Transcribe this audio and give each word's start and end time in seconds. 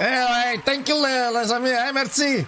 Eh 0.00 0.02
ouais, 0.02 0.58
thank 0.64 0.88
you, 0.88 0.94
les, 0.96 1.52
amis. 1.52 1.68
Hey, 1.68 1.92
merci. 1.92 2.46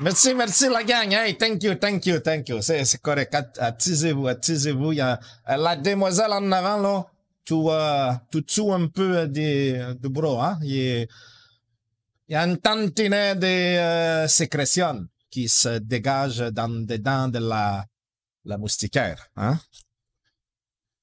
Merci, 0.00 0.34
merci, 0.34 0.68
la 0.70 0.82
gang. 0.82 1.12
Hey, 1.12 1.36
thank 1.36 1.62
you, 1.62 1.74
thank 1.74 2.06
you, 2.06 2.18
thank 2.20 2.48
you. 2.48 2.62
C'est, 2.62 2.98
correct. 3.02 3.34
Att- 3.34 3.58
Attisez-vous, 3.58 4.26
attisez-vous. 4.28 4.92
Il 4.92 4.96
y 4.96 5.00
a 5.02 5.20
euh, 5.50 5.56
la 5.56 5.76
demoiselle 5.76 6.32
en 6.32 6.50
avant, 6.52 6.78
là. 6.78 7.04
Tout, 7.44 7.68
euh, 7.70 8.12
dessous 8.32 8.72
un 8.72 8.86
peu 8.88 9.28
de 9.28 10.08
bras, 10.08 10.52
hein. 10.52 10.58
Il, 10.62 11.06
y 12.30 12.34
a 12.34 12.42
une 12.46 12.56
tantinet 12.56 13.34
de 13.36 13.46
euh, 13.46 14.26
sécrétion 14.26 15.06
qui 15.30 15.46
se 15.50 15.78
dégage 15.78 16.38
dans, 16.38 16.68
dedans 16.86 17.28
de 17.28 17.40
la, 17.40 17.84
la 18.46 18.56
moustiquaire, 18.56 19.26
hein. 19.36 19.58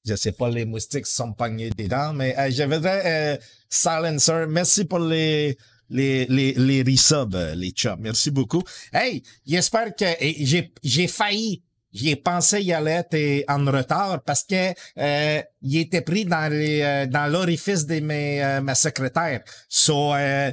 Je 0.03 0.15
sais 0.15 0.31
pas, 0.31 0.49
les 0.49 0.65
moustiques 0.65 1.05
sont 1.05 1.33
pognés 1.33 1.69
dedans, 1.69 2.13
mais 2.13 2.35
euh, 2.37 2.49
je 2.49 2.63
voudrais, 2.63 3.03
euh, 3.05 3.37
Silencer, 3.69 4.45
merci 4.49 4.85
pour 4.85 4.99
les, 4.99 5.55
les, 5.89 6.25
les, 6.25 6.53
les 6.53 6.81
resubs, 6.81 7.35
euh, 7.35 7.53
les 7.53 7.69
chums. 7.69 7.99
Merci 7.99 8.31
beaucoup. 8.31 8.63
Hey, 8.91 9.21
j'espère 9.45 9.95
que 9.95 10.05
j'ai, 10.19 10.73
j'ai 10.83 11.07
failli. 11.07 11.63
J'y 11.93 12.09
ai 12.09 12.15
pensé 12.15 12.61
y 12.61 12.71
aller 12.71 12.91
être 12.91 13.43
en 13.49 13.65
retard 13.69 14.21
parce 14.23 14.43
que 14.43 14.73
euh, 14.97 15.41
il 15.61 15.77
était 15.77 15.99
pris 16.01 16.23
dans 16.23 16.49
les 16.49 16.81
euh, 16.81 17.05
dans 17.05 17.29
l'orifice 17.29 17.85
de 17.85 17.99
mes 17.99 18.41
euh, 18.41 18.61
ma 18.61 18.75
secrétaire. 18.75 19.41
So 19.67 20.15
euh, 20.15 20.51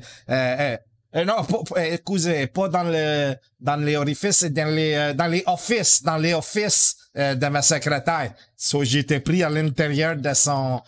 non, 1.14 1.44
pas, 1.44 1.86
excusez, 1.86 2.48
pas 2.48 2.68
dans 2.68 2.82
le 2.82 3.36
dans 3.60 3.76
les 3.76 3.96
orifices, 3.96 4.42
dans 4.44 4.74
les 4.74 5.14
dans 5.14 5.28
les 5.28 5.44
offices, 5.46 6.02
dans 6.02 6.16
les 6.18 6.34
offices 6.34 6.96
euh, 7.16 7.34
de 7.34 7.46
ma 7.46 7.62
secrétaire. 7.62 8.34
So 8.56 8.84
j'étais 8.84 9.20
pris 9.20 9.42
à 9.42 9.50
l'intérieur 9.50 10.16
de 10.16 10.34
son 10.34 10.82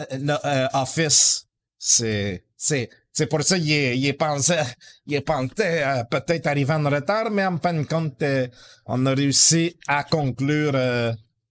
euh, 0.00 0.36
euh, 0.44 0.66
office. 0.74 1.46
C'est, 1.78 2.44
c'est, 2.56 2.90
c'est 3.12 3.26
pour 3.26 3.42
ça 3.42 3.58
qu'il 3.58 3.72
est, 3.72 3.98
il 3.98 4.16
pensé, 4.16 4.54
il 5.06 5.14
est 5.14 5.20
pensé 5.20 5.52
euh, 5.58 6.04
peut-être 6.04 6.46
arriver 6.46 6.74
en 6.74 6.88
retard, 6.88 7.30
mais 7.30 7.44
en 7.44 7.58
fin 7.58 7.74
de 7.74 7.82
compte, 7.84 8.20
euh, 8.22 8.46
on 8.86 9.04
a 9.06 9.14
réussi 9.14 9.76
à 9.86 10.04
conclure 10.04 10.74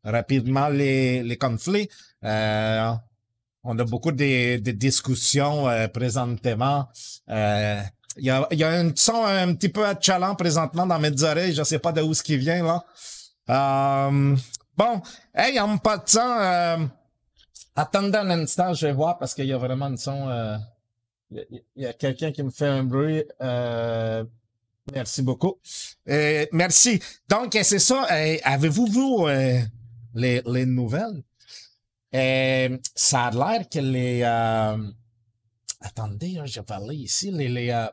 rapidement 0.03 0.69
les, 0.69 1.23
les 1.23 1.37
conflits. 1.37 1.89
On 3.63 3.77
a 3.77 3.83
beaucoup 3.83 4.11
de, 4.11 4.57
de 4.57 4.71
discussions 4.71 5.67
euh, 5.69 5.87
présentement. 5.87 6.87
Il 7.27 8.25
y 8.25 8.29
a, 8.29 8.47
y 8.51 8.63
a 8.63 8.69
un 8.69 8.91
son 8.95 9.23
un 9.25 9.53
petit 9.53 9.69
peu 9.69 9.85
challant 10.01 10.35
présentement 10.35 10.85
dans 10.85 10.99
mes 10.99 11.23
oreilles. 11.23 11.53
Je 11.53 11.63
sais 11.63 11.79
pas 11.79 11.91
de 11.91 12.01
où 12.01 12.13
ce 12.13 12.23
qui 12.23 12.37
vient 12.37 12.63
là. 12.63 12.83
Euh, 13.49 14.35
bon, 14.77 15.01
hey, 15.33 15.59
en 15.59 15.77
passant, 15.79 16.39
euh, 16.39 16.85
attendez 17.75 18.17
un 18.17 18.29
instant, 18.29 18.73
je 18.73 18.87
vais 18.87 18.93
voir 18.93 19.17
parce 19.17 19.33
qu'il 19.33 19.45
y 19.45 19.53
a 19.53 19.57
vraiment 19.57 19.87
une 19.87 19.97
son. 19.97 20.29
euh, 20.29 20.57
il 21.31 21.61
y 21.75 21.85
a, 21.85 21.93
quelqu'un 21.93 22.31
qui 22.31 22.43
me 22.43 22.49
fait 22.51 22.67
un 22.67 22.83
bruit. 22.83 23.23
Euh, 23.41 24.23
merci 24.91 25.21
beaucoup. 25.21 25.59
Euh, 26.09 26.45
merci. 26.51 26.99
Donc, 27.27 27.57
c'est 27.61 27.79
ça. 27.79 28.07
euh, 28.11 28.37
Avez-vous 28.43 28.85
vu 28.87 29.31
les, 30.15 30.41
les 30.45 30.65
nouvelles? 30.65 31.23
Euh, 32.15 32.77
ça 32.95 33.25
a 33.25 33.31
l'air 33.31 33.69
que 33.69 33.79
les... 33.79 34.23
attendez, 35.81 36.39
hein, 36.39 36.45
je 36.45 36.59
vais 36.59 36.65
parler 36.65 36.95
ici. 36.95 37.29
Les, 37.31 37.47
les, 37.47 37.87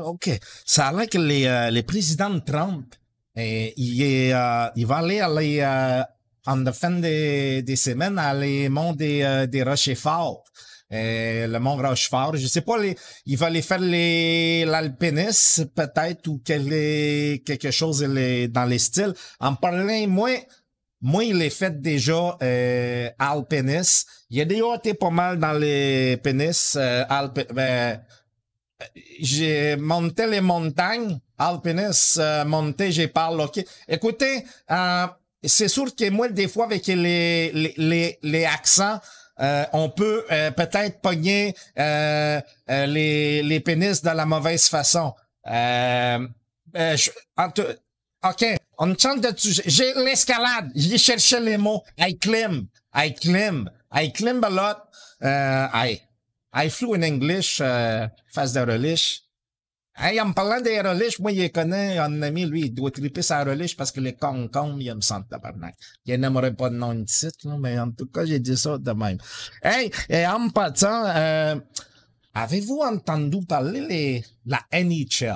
OK. 0.00 0.30
Ça 0.66 0.88
a 0.88 0.92
l'air 0.92 1.08
que 1.08 1.18
les, 1.18 1.70
les 1.70 1.82
présidents 1.84 2.30
de 2.30 2.40
Trump, 2.40 2.94
il, 3.76 4.02
est, 4.02 4.32
euh, 4.32 4.68
il 4.76 4.86
va 4.86 4.96
aller, 4.96 5.20
aller 5.20 5.60
euh, 5.60 6.02
en 6.46 6.72
fin 6.72 6.90
des, 6.90 7.62
des 7.62 7.76
semaines 7.76 8.20
les 8.34 8.68
monts 8.68 8.92
des, 8.92 9.22
euh, 9.22 9.46
des 9.46 9.62
Rochefort. 9.62 10.44
Euh, 10.90 11.46
le 11.46 11.58
mont 11.58 11.76
Rochefort. 11.76 12.36
Je 12.36 12.46
sais 12.46 12.62
pas, 12.62 12.76
il 13.26 13.36
va 13.36 13.46
aller 13.46 13.60
faire 13.60 13.78
les, 13.78 14.64
l'alpinisme, 14.64 15.66
peut-être, 15.66 16.26
ou 16.28 16.40
quel- 16.42 17.40
quelque 17.44 17.70
chose 17.70 18.00
dans 18.00 18.64
les 18.64 18.78
styles. 18.78 19.12
En 19.38 19.54
parlant, 19.54 20.06
moi, 20.08 21.24
il 21.24 21.42
est 21.42 21.50
fait 21.50 21.80
déjà 21.80 22.36
euh, 22.42 23.10
alpiniste. 23.18 24.08
Il 24.30 24.40
a 24.40 24.44
déjà 24.46 24.74
été 24.76 24.94
pas 24.94 25.10
mal 25.10 25.38
dans 25.38 25.52
les 25.52 26.16
pénis. 26.22 26.76
Euh, 26.80 27.04
ben, 27.54 28.00
j'ai 29.20 29.76
monté 29.76 30.26
les 30.26 30.40
montagnes, 30.40 31.18
alpiniste, 31.38 32.18
euh, 32.18 32.44
monté, 32.44 32.92
j'ai 32.92 33.08
parlé, 33.08 33.44
ok. 33.44 33.64
Écoutez, 33.88 34.44
euh, 34.70 35.06
c'est 35.42 35.68
sûr 35.68 35.94
que 35.94 36.08
moi, 36.10 36.28
des 36.28 36.48
fois, 36.48 36.64
avec 36.66 36.86
les, 36.86 37.50
les, 37.52 37.74
les, 37.76 38.18
les 38.22 38.44
accents, 38.44 39.00
euh, 39.40 39.64
on 39.72 39.88
peut 39.90 40.24
euh, 40.32 40.50
peut-être 40.50 41.00
pogner 41.00 41.54
euh, 41.78 42.40
euh, 42.70 42.86
les, 42.86 43.42
les 43.42 43.60
pénis 43.60 44.02
de 44.02 44.10
la 44.10 44.26
mauvaise 44.26 44.66
façon. 44.68 45.12
Je- 45.46 47.10
OK, 48.24 48.44
on 48.78 48.96
chante 48.98 49.20
de. 49.20 49.32
J'ai 49.66 49.94
l'escalade. 49.94 50.70
J'ai 50.74 50.98
cherché 50.98 51.38
les 51.38 51.56
mots. 51.56 51.84
I 51.98 52.18
climb. 52.18 52.66
I 52.94 53.14
climb. 53.14 53.70
I 53.94 54.12
climb 54.12 54.42
a 54.42 54.50
lot. 54.50 54.76
I, 55.22 56.00
I 56.54 56.68
flew 56.70 56.94
in 56.94 57.02
English, 57.02 57.60
euh, 57.60 58.06
face 58.32 58.52
de 58.52 58.60
relish. 58.60 59.22
Hey, 60.00 60.20
en 60.20 60.32
parlant 60.32 60.60
des 60.60 60.80
relish, 60.80 61.18
moi, 61.18 61.32
il 61.32 61.50
connaît 61.50 61.98
un 61.98 62.22
ami, 62.22 62.46
lui, 62.46 62.60
il 62.66 62.74
doit 62.74 62.90
triper 62.92 63.20
sa 63.20 63.42
relish 63.42 63.76
parce 63.76 63.90
que 63.90 64.00
les 64.00 64.14
concombre, 64.14 64.80
il 64.80 64.94
me 64.94 65.00
sent 65.00 65.22
tabarnak. 65.28 65.74
Il 66.06 66.20
n'aimerait 66.20 66.54
pas 66.54 66.70
de 66.70 66.76
nom 66.76 66.94
de 66.94 67.04
là, 67.44 67.58
mais 67.58 67.78
en 67.80 67.90
tout 67.90 68.06
cas, 68.06 68.24
j'ai 68.24 68.38
dit 68.38 68.56
ça 68.56 68.78
de 68.78 68.92
même. 68.92 69.18
Hey, 69.60 69.90
et 70.08 70.24
en 70.26 70.38
me 70.38 70.50
euh, 71.16 71.60
avez-vous 72.32 72.80
entendu 72.80 73.44
parler 73.44 73.80
les, 73.80 74.24
la 74.46 74.60
NHL? 74.72 75.34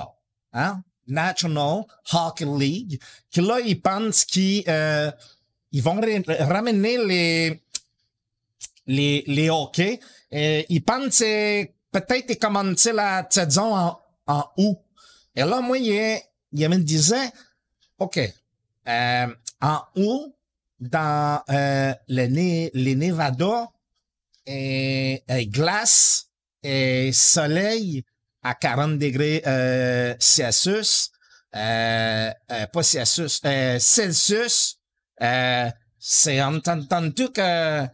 Hein? 0.53 0.81
National 1.07 1.83
Hockey 2.13 2.45
League, 2.45 3.01
que 3.33 3.41
là, 3.41 3.59
ils 3.59 3.81
pensent 3.81 4.23
qu'ils 4.23 4.63
euh, 4.69 5.11
vont 5.73 5.99
ra- 5.99 6.45
ramener 6.45 6.97
les, 7.05 7.61
les, 8.87 9.23
les 9.27 9.49
hockey. 9.49 9.99
Et 10.31 10.65
ils 10.69 10.83
pensent 10.83 11.21
euh, 11.21 11.65
peut-être 11.91 12.25
qu'ils 12.27 12.39
commencer 12.39 12.91
la 12.93 13.25
saison 13.29 13.75
en, 13.75 13.99
en 14.27 14.45
août. 14.57 14.77
Et 15.35 15.41
là, 15.41 15.61
moi, 15.61 15.77
il, 15.77 16.19
il 16.51 16.69
me 16.69 16.77
disait, 16.77 17.31
OK, 17.99 18.19
euh, 18.87 19.27
en 19.61 19.79
août, 19.95 20.35
dans 20.79 21.41
euh, 21.49 21.93
le, 22.09 22.27
Né- 22.27 22.71
les 22.73 22.95
Nevada, 22.95 23.69
et, 24.45 25.23
et 25.27 25.47
glace 25.47 26.27
et 26.61 27.11
soleil 27.13 28.03
à 28.41 28.53
40 28.55 28.97
degrés 28.99 29.41
euh, 29.47 30.13
Celsius, 30.19 31.11
euh, 31.55 32.29
euh, 32.51 32.67
pas 32.67 32.83
Celsius, 32.83 33.39
euh, 33.45 33.79
Celsius, 33.79 34.79
euh, 35.21 35.69
c'est 35.97 36.41
entendu 36.41 37.29
que 37.29 37.85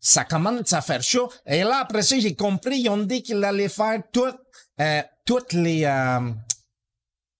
ça 0.00 0.24
commence 0.24 0.72
à 0.72 0.80
faire 0.80 1.02
chaud. 1.02 1.30
Et 1.46 1.62
là, 1.62 1.80
après 1.82 2.02
ça, 2.02 2.18
j'ai 2.18 2.34
compris, 2.34 2.80
ils 2.80 2.88
ont 2.88 2.96
dit 2.96 3.22
qu'ils 3.22 3.44
allaient 3.44 3.68
faire 3.68 4.02
toutes, 4.10 4.40
euh, 4.80 5.02
toutes 5.26 5.52
les, 5.52 5.84
euh, 5.84 6.30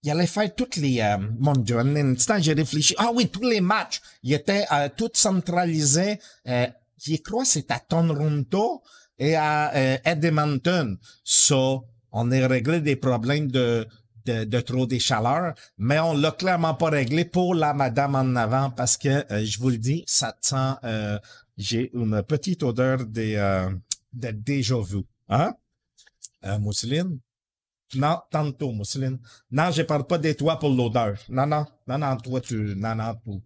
il 0.03 0.11
allait 0.11 0.27
faire 0.27 0.55
toutes 0.55 0.77
les, 0.77 1.01
euh, 1.01 1.17
mon 1.39 1.53
Dieu, 1.55 1.79
un 1.79 1.97
instant, 1.97 2.37
j'ai 2.39 2.53
réfléchi. 2.53 2.95
Ah 2.99 3.11
oui, 3.15 3.29
tous 3.29 3.43
les 3.49 3.61
matchs. 3.61 4.01
Ils 4.23 4.35
étaient 4.35 4.67
euh, 4.73 4.89
tous 4.95 5.11
centralisés. 5.15 6.19
Euh, 6.47 6.67
je 7.03 7.17
crois 7.17 7.43
que 7.45 7.49
c'est 7.49 7.71
à 7.71 7.79
Toronto 7.79 8.83
et 9.19 9.37
à 9.37 9.99
Edmonton. 10.05 10.99
So, 11.25 11.85
on 12.12 12.31
a 12.31 12.47
réglé 12.47 12.81
des 12.81 12.97
problèmes 12.97 13.51
de, 13.51 13.87
de, 14.27 14.45
de 14.45 14.61
trop 14.61 14.87
des 14.87 14.99
chaleurs, 14.99 15.55
mais 15.79 15.99
on 15.99 16.15
l'a 16.15 16.33
clairement 16.33 16.75
pas 16.75 16.91
réglé 16.91 17.25
pour 17.25 17.55
la 17.55 17.73
madame 17.73 18.15
en 18.15 18.37
avant 18.37 18.71
parce 18.71 18.97
que, 18.97 19.25
je 19.31 19.59
vous 19.59 19.71
le 19.71 19.79
dis, 19.79 20.05
ça 20.07 20.35
sent, 20.41 20.57
euh, 20.85 21.19
j'ai 21.61 21.91
une 21.95 22.23
petite 22.23 22.62
odeur 22.62 23.05
de, 23.07 23.35
euh, 23.37 23.71
de 24.12 24.31
déjà 24.31 24.81
vu. 24.81 25.03
Hein? 25.29 25.55
Euh, 26.45 26.59
Mousseline? 26.59 27.19
Non, 27.95 28.19
tantôt, 28.31 28.73
Mousseline. 28.73 29.19
Non, 29.51 29.71
je 29.71 29.83
parle 29.83 30.07
pas 30.07 30.19
de 30.19 30.33
toi 30.33 30.59
pour 30.59 30.71
l'odeur. 30.71 31.19
Non, 31.29 31.47
non, 31.47 31.67
non, 31.87 31.99
non, 31.99 32.17
toi, 32.17 32.41
tu, 32.41 32.75
non, 32.77 32.95
non, 32.95 33.15
tu, 33.25 33.43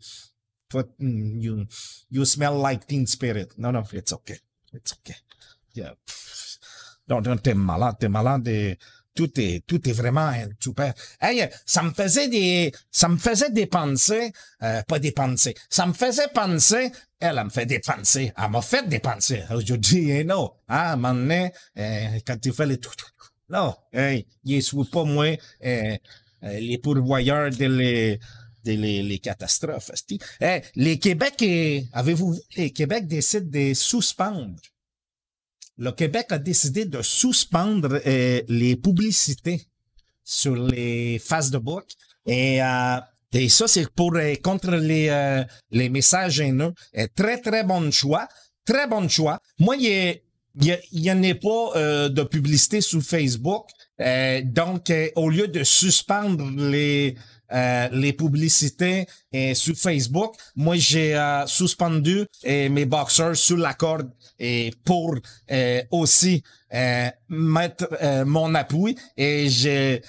toi, 0.68 0.84
mm, 0.98 1.66
you, 2.10 2.24
smell 2.24 2.60
like 2.62 2.86
teen 2.86 3.06
spirit. 3.06 3.48
Non, 3.58 3.72
non, 3.72 3.82
it's 3.92 4.12
okay. 4.12 4.38
It's 4.72 4.92
okay. 4.92 5.16
Yeah. 5.74 5.94
non, 7.08 7.36
t'es 7.38 7.54
malade, 7.54 7.96
t'es 7.98 8.08
malade 8.08 8.76
tout 9.14 9.40
est, 9.40 9.64
tout 9.66 9.88
est 9.88 9.92
vraiment 9.92 10.28
euh, 10.28 10.46
super. 10.58 10.92
Hey, 11.20 11.48
ça 11.64 11.82
me 11.82 11.90
faisait 11.90 12.28
des, 12.28 12.72
ça 12.90 13.08
me 13.08 13.16
faisait 13.16 13.50
dépenser, 13.50 14.32
euh, 14.62 14.82
pas 14.82 14.98
dépenser, 14.98 15.54
ça 15.70 15.86
me 15.86 15.92
faisait 15.92 16.28
penser, 16.28 16.90
elle, 17.24 17.38
elle 17.38 17.44
me 17.44 17.50
fait 17.50 17.66
dépenser, 17.66 18.32
elle 18.36 18.50
m'a 18.50 18.60
fait 18.60 18.86
dépenser. 18.86 19.42
Aujourd'hui, 19.50 20.10
eh, 20.10 20.24
non, 20.24 20.52
hein, 20.68 20.76
à 20.76 20.92
un 20.92 20.96
moment 20.96 21.14
donné, 21.14 21.52
euh, 21.78 22.18
quand 22.26 22.38
tu 22.38 22.52
fais 22.52 22.66
les 22.66 22.78
tout, 22.78 22.90
non, 23.48 23.74
il 23.92 24.24
est 24.46 24.90
pas 24.90 25.04
moi, 25.04 25.26
euh, 25.64 25.96
euh, 26.44 26.60
les 26.60 26.78
pourvoyeurs 26.78 27.50
de 27.50 27.66
les, 27.66 28.20
de 28.64 28.72
les, 28.72 29.18
catastrophes. 29.18 29.90
Eh, 30.40 30.60
les 30.76 30.98
Québec, 30.98 31.42
avez-vous 31.92 32.32
vu, 32.34 32.40
les 32.56 32.70
Québec 32.72 33.06
décident 33.06 33.48
de 33.50 33.74
suspendre. 33.74 34.60
Le 35.76 35.92
Québec 35.92 36.26
a 36.30 36.38
décidé 36.38 36.84
de 36.84 37.02
suspendre 37.02 38.00
les 38.04 38.76
publicités 38.76 39.66
sur 40.22 40.54
les 40.56 41.18
Facebook 41.18 41.84
et 42.26 42.62
euh, 42.62 43.00
et 43.34 43.48
ça 43.48 43.68
c'est 43.68 43.88
pour 43.90 44.16
euh, 44.16 44.34
contre 44.42 44.70
les 44.70 45.08
euh, 45.10 45.44
les 45.70 45.88
messages 45.88 46.40
haineux. 46.40 46.72
Très 47.14 47.38
très 47.40 47.64
bon 47.64 47.90
choix, 47.90 48.26
très 48.64 48.86
bon 48.86 49.08
choix. 49.08 49.38
Moi 49.58 49.76
il 49.76 49.84
y 49.86 50.24
il 50.60 51.00
y, 51.00 51.10
en 51.10 51.20
a 51.24 51.34
pas 51.34 51.76
euh, 51.76 52.08
de 52.08 52.22
publicité 52.22 52.80
sur 52.80 53.02
Facebook, 53.02 53.66
Euh, 54.00 54.42
donc 54.42 54.90
euh, 54.90 55.08
au 55.14 55.28
lieu 55.30 55.46
de 55.46 55.62
suspendre 55.62 56.50
les 56.56 57.14
euh, 57.52 57.88
les 57.92 58.12
publicités 58.12 59.06
euh, 59.34 59.54
sur 59.54 59.76
Facebook, 59.76 60.34
moi 60.56 60.74
j'ai 60.76 61.14
euh, 61.14 61.46
suspendu 61.46 62.24
mes 62.44 62.86
boxers 62.86 63.36
sur 63.36 63.56
la 63.56 63.74
corde 63.74 64.10
et 64.40 64.72
pour 64.84 65.14
aussi 65.92 66.42
mettre 67.28 67.86
mon 68.26 68.54
appui 68.56 68.96
et 69.16 69.48
je 69.48 70.00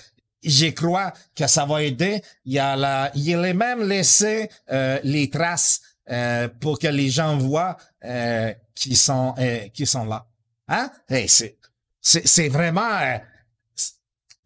je 0.46 0.68
crois 0.68 1.14
que 1.36 1.48
ça 1.48 1.66
va 1.66 1.84
aider. 1.84 2.22
Il 2.46 2.58
a 2.60 2.76
la, 2.76 3.12
il 3.16 3.36
a 3.36 3.54
même 3.54 3.84
laissé 3.88 4.50
euh, 4.72 5.00
les 5.04 5.30
traces 5.30 5.82
euh, 6.10 6.48
pour 6.60 6.78
que 6.80 6.88
les 6.88 7.10
gens 7.10 7.38
voient 7.38 7.78
euh, 8.04 8.54
qui 8.76 8.96
sont 8.96 9.34
euh, 9.38 9.68
qui 9.70 9.86
sont 9.86 10.06
là. 10.06 10.26
Hein? 10.68 10.92
C'est 11.10 11.58
c'est 12.02 12.28
c'est 12.28 12.50
vraiment 12.50 13.20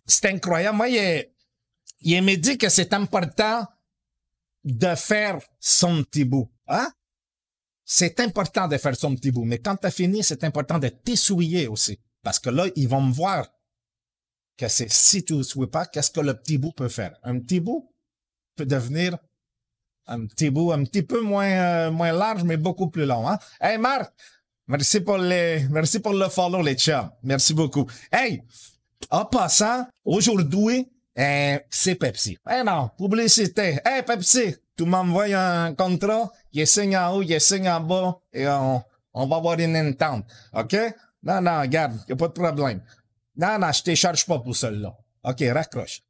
c'est- 0.05 0.25
incroyable. 0.25 0.77
Moi, 0.77 0.89
il, 0.89 1.25
il 2.01 2.23
me 2.23 2.35
dit 2.35 2.57
que 2.57 2.69
c'est 2.69 2.93
important 2.93 3.65
de 4.63 4.95
faire 4.95 5.39
son 5.59 6.03
petit 6.03 6.25
bout. 6.25 6.49
Hein? 6.67 6.89
C'est 7.85 8.19
important 8.19 8.67
de 8.67 8.77
faire 8.77 8.95
son 8.95 9.15
petit 9.15 9.31
bout. 9.31 9.45
Mais 9.45 9.59
quand 9.59 9.75
tu 9.77 9.87
as 9.87 9.91
fini, 9.91 10.23
c'est 10.23 10.43
important 10.43 10.79
de 10.79 10.89
t'essuyer 10.89 11.67
aussi. 11.67 11.99
Parce 12.21 12.37
que 12.39 12.49
là, 12.49 12.65
ils 12.75 12.87
vont 12.87 13.01
me 13.01 13.11
voir 13.13 13.47
que 14.59 14.67
c'est 14.67 14.91
si 14.91 15.23
tu 15.23 15.35
ne 15.35 15.43
souhaites 15.43 15.71
pas, 15.71 15.85
qu'est-ce 15.85 16.11
que 16.11 16.19
le 16.19 16.33
petit 16.33 16.57
bout 16.57 16.73
peut 16.73 16.89
faire? 16.89 17.15
Un 17.23 17.39
petit 17.39 17.61
bout 17.61 17.89
peut 18.55 18.65
devenir 18.65 19.17
un 20.05 20.25
petit 20.25 20.49
bout 20.49 20.71
un 20.73 20.83
petit 20.83 21.03
peu 21.03 21.21
moins, 21.21 21.49
euh, 21.49 21.91
moins 21.91 22.11
large, 22.11 22.43
mais 22.43 22.57
beaucoup 22.57 22.89
plus 22.89 23.05
long. 23.05 23.27
Hein? 23.29 23.37
Hey 23.61 23.77
Marc, 23.77 24.11
merci 24.67 24.99
pour 24.99 25.17
les, 25.17 25.65
merci 25.69 25.99
pour 25.99 26.13
le 26.13 26.27
follow, 26.27 26.61
les 26.61 26.75
chums. 26.75 27.09
Merci 27.23 27.53
beaucoup. 27.53 27.85
Hey, 28.11 28.41
en 29.09 29.25
passant, 29.25 29.87
aujourd'hui, 30.03 30.89
euh, 31.17 31.59
c'est 31.69 31.95
Pepsi. 31.95 32.37
Eh 32.49 32.63
non, 32.63 32.89
publicité. 32.97 33.79
Hey 33.85 34.03
Pepsi, 34.03 34.55
tu 34.75 34.83
m'envoies 34.83 35.35
un 35.35 35.73
contrat, 35.73 36.31
il 36.51 36.67
signe 36.67 36.97
en 36.97 37.15
haut, 37.15 37.21
il 37.21 37.39
signe 37.39 37.69
en 37.69 37.79
bas, 37.79 38.19
et 38.33 38.47
on, 38.47 38.81
on 39.13 39.27
va 39.27 39.37
avoir 39.37 39.59
une 39.59 39.77
entente. 39.77 40.25
OK? 40.53 40.75
Non, 41.21 41.41
non, 41.41 41.61
regarde, 41.61 41.99
y 42.09 42.13
a 42.13 42.15
pas 42.15 42.27
de 42.27 42.33
problème. 42.33 42.81
Non, 43.35 43.59
non, 43.59 43.71
je 43.71 43.83
te 43.83 43.95
charge 43.95 44.25
pas 44.25 44.39
pour 44.39 44.55
celle-là. 44.55 44.95
OK, 45.23 45.43
raccroche. 45.53 46.01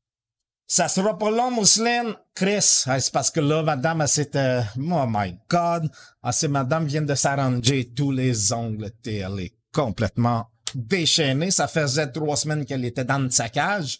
Ça 0.68 0.88
sera 0.88 1.18
pas 1.18 1.32
long, 1.32 1.50
Mousseline. 1.50 2.14
Chris, 2.36 2.84
ah, 2.86 3.00
c'est 3.00 3.12
parce 3.12 3.32
que 3.32 3.40
là, 3.40 3.64
madame, 3.64 4.06
s'est... 4.06 4.36
euh, 4.36 4.62
oh 4.78 5.06
my 5.08 5.36
God. 5.50 5.90
Ah, 6.22 6.32
c'est 6.32 6.48
madame 6.48 6.86
vient 6.86 7.02
de 7.02 7.16
s'arranger 7.16 7.90
tous 7.96 8.12
les 8.12 8.54
ongles. 8.54 8.92
Elle 9.06 9.40
est 9.40 9.54
complètement 9.74 10.48
déchaînée. 10.76 11.50
Ça 11.50 11.68
faisait 11.68 12.12
trois 12.12 12.36
semaines 12.38 12.66
qu'elle 12.66 12.86
était 12.86 13.04
dans 13.04 13.18
le 13.18 13.32
saccage. 13.32 14.00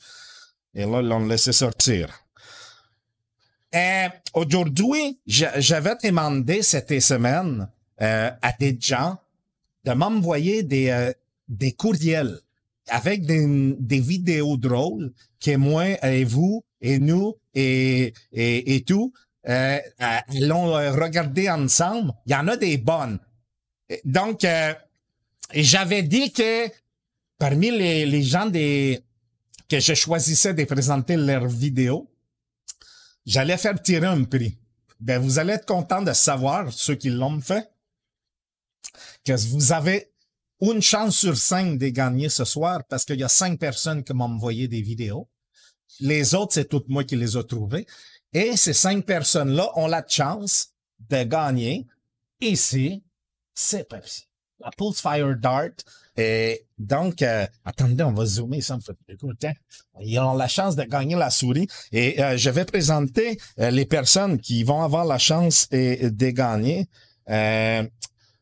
Et 0.76 0.86
là, 0.86 1.02
l'ont 1.02 1.26
laissé 1.26 1.52
sortir. 1.52 2.08
Euh, 3.74 4.10
Aujourd'hui, 4.34 5.20
j'avais 5.26 5.96
demandé 6.04 6.62
cette 6.62 7.00
semaine 7.02 7.68
euh, 8.02 8.30
à 8.42 8.52
des 8.60 8.78
gens 8.80 9.18
de 9.86 9.92
m'envoyer 9.94 10.62
des, 10.62 10.90
euh, 10.90 11.12
des 11.48 11.72
courriels 11.72 12.40
avec 12.90 13.26
des, 13.26 14.00
vidéos 14.00 14.58
drôles 14.58 15.12
que 15.40 15.56
moi 15.56 15.86
et 16.06 16.24
vous 16.24 16.64
et 16.82 17.00
nous 17.00 17.36
et, 17.54 18.14
et, 18.32 18.76
et 18.76 18.82
tout 18.84 19.14
euh, 19.48 19.80
euh, 20.02 20.18
allons 20.28 20.76
euh, 20.76 20.92
regarder 20.92 21.50
ensemble. 21.50 22.12
Il 22.26 22.34
y 22.34 22.36
en 22.36 22.48
a 22.48 22.58
des 22.58 22.78
bonnes. 22.78 23.20
Donc, 24.04 24.44
euh, 24.44 24.74
j'avais 25.54 26.04
dit 26.04 26.32
que 26.32 26.68
parmi 27.38 27.72
les, 27.72 28.06
les 28.06 28.24
gens 28.24 28.46
des, 28.46 29.02
que 29.68 29.80
je 29.80 29.94
choisissais 29.94 30.54
de 30.54 30.64
présenter 30.66 31.16
leurs 31.16 31.48
vidéos, 31.48 32.12
j'allais 33.26 33.58
faire 33.58 33.82
tirer 33.82 34.08
un 34.08 34.24
prix. 34.24 34.58
Ben, 35.00 35.20
vous 35.20 35.40
allez 35.40 35.54
être 35.54 35.66
content 35.66 36.02
de 36.02 36.12
savoir, 36.12 36.72
ceux 36.74 36.96
qui 36.96 37.10
l'ont 37.10 37.40
fait, 37.40 37.72
que 39.24 39.34
vous 39.48 39.72
avez 39.72 40.09
une 40.62 40.82
chance 40.82 41.18
sur 41.18 41.38
cinq 41.38 41.78
de 41.78 41.88
gagner 41.88 42.30
ce 42.30 42.46
soir 42.46 42.84
parce 42.90 43.06
qu'il 43.06 43.20
y 43.20 43.24
a 43.24 43.30
cinq 43.30 43.60
personnes 43.60 44.04
qui 44.04 44.14
m'ont 44.14 44.26
envoyé 44.26 44.68
des 44.68 44.82
vidéos. 44.82 45.28
Les 46.00 46.36
autres, 46.36 46.54
c'est 46.54 46.70
toutes 46.70 46.90
moi 46.90 47.04
qui 47.04 47.16
les 47.16 47.38
ai 47.38 47.44
trouvées. 47.46 47.86
Et 48.34 48.56
ces 48.58 48.74
cinq 48.74 49.06
personnes-là 49.06 49.72
ont 49.76 49.88
la 49.88 50.04
chance 50.08 50.70
de 51.10 51.24
gagner. 51.24 51.88
Ici, 52.42 53.04
c'est 53.54 53.88
Pepsi. 53.88 54.28
La 54.60 54.72
Pulse 54.72 55.02
Fire 55.02 55.36
Dart. 55.38 55.70
Et 56.18 56.66
donc, 56.78 57.22
euh, 57.22 57.48
attendez, 57.64 58.04
on 58.04 58.12
va 58.12 58.26
zoomer, 58.26 58.62
ça. 58.62 58.78
Ils 60.02 60.20
ont 60.20 60.34
la 60.34 60.48
chance 60.48 60.76
de 60.76 60.84
gagner 60.84 61.16
la 61.16 61.30
souris. 61.30 61.68
Et 61.92 62.22
euh, 62.22 62.36
je 62.36 62.50
vais 62.50 62.66
présenter 62.66 63.40
euh, 63.60 63.72
les 63.72 63.86
personnes 63.86 64.40
qui 64.40 64.64
vont 64.64 64.82
avoir 64.82 65.06
la 65.06 65.18
chance 65.18 65.68
et, 65.72 66.10
de 66.10 66.30
gagner. 66.30 66.88
Euh, 67.30 67.88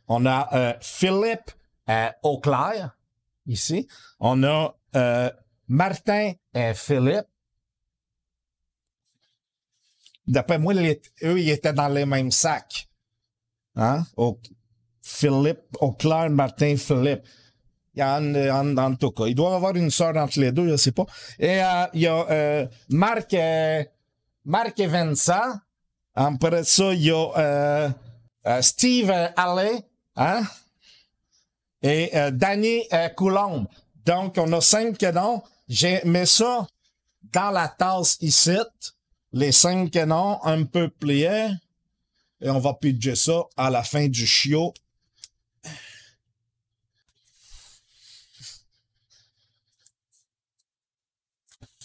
on 0.08 0.26
a 0.26 0.78
Philippe 0.82 1.52
euh, 1.89 2.10
Auclair, 2.24 2.98
ici. 3.46 3.88
On 4.20 4.44
a 4.44 4.75
euh, 4.96 5.29
Martin 5.67 6.34
et 6.53 6.74
Philippe. 6.74 7.27
D'après 10.27 10.60
moi, 10.60 10.74
eux, 10.74 11.39
ils 11.39 11.50
étaient 11.50 11.74
dans 11.74 11.88
les 11.88 12.06
mêmes 12.06 12.32
sacs. 12.32 12.89
Hein? 13.75 14.03
Au- 14.17 14.39
Philippe, 15.01 15.62
Auclair, 15.79 16.29
Martin, 16.29 16.75
Philippe. 16.75 17.24
Il 17.96 18.01
y 18.01 18.03
en 18.03 18.36
en, 18.36 18.77
en 18.77 18.96
tout 18.96 19.12
cas. 19.12 19.25
Il 19.25 19.36
doit 19.36 19.51
y 19.51 19.56
avoir 19.56 19.75
une 19.75 19.89
sœur 19.89 20.15
entre 20.17 20.39
les 20.39 20.51
deux, 20.51 20.67
je 20.70 20.75
sais 20.75 20.91
pas. 20.91 21.06
Et 21.39 21.63
euh, 21.63 21.86
il 21.94 22.01
y 22.01 22.08
a 22.08 22.29
euh, 22.29 22.67
Marc, 22.89 23.34
Marc 24.46 24.79
et 24.79 24.88
Vincent. 24.88 25.60
Après 26.13 26.63
ça, 26.63 26.94
il 26.94 27.03
y 27.03 27.12
a 27.12 27.32
euh, 27.38 27.89
euh, 28.48 28.62
Steve 28.62 29.10
Allais, 29.36 29.82
hein? 30.15 30.41
Et 31.82 32.16
euh, 32.16 32.32
Danny 32.32 32.84
euh, 32.94 33.10
Coulombe. 33.10 33.68
Donc, 34.06 34.38
on 34.38 34.52
a 34.54 34.62
cinq 34.62 34.98
canons. 34.98 35.42
J'ai 35.68 36.02
mis 36.06 36.26
ça 36.26 36.68
dans 37.34 37.52
la 37.52 37.68
tasse 37.68 38.18
ici. 38.22 38.58
Les 39.34 39.52
cinq 39.52 39.92
canons 39.92 40.40
un 40.44 40.64
peu 40.64 40.90
pliés. 40.90 41.50
Et 42.42 42.50
on 42.50 42.60
va 42.60 42.74
pitcher 42.74 43.16
ça 43.16 43.44
à 43.56 43.70
la 43.70 43.84
fin 43.84 44.08
du 44.08 44.26
chiot. 44.26 44.74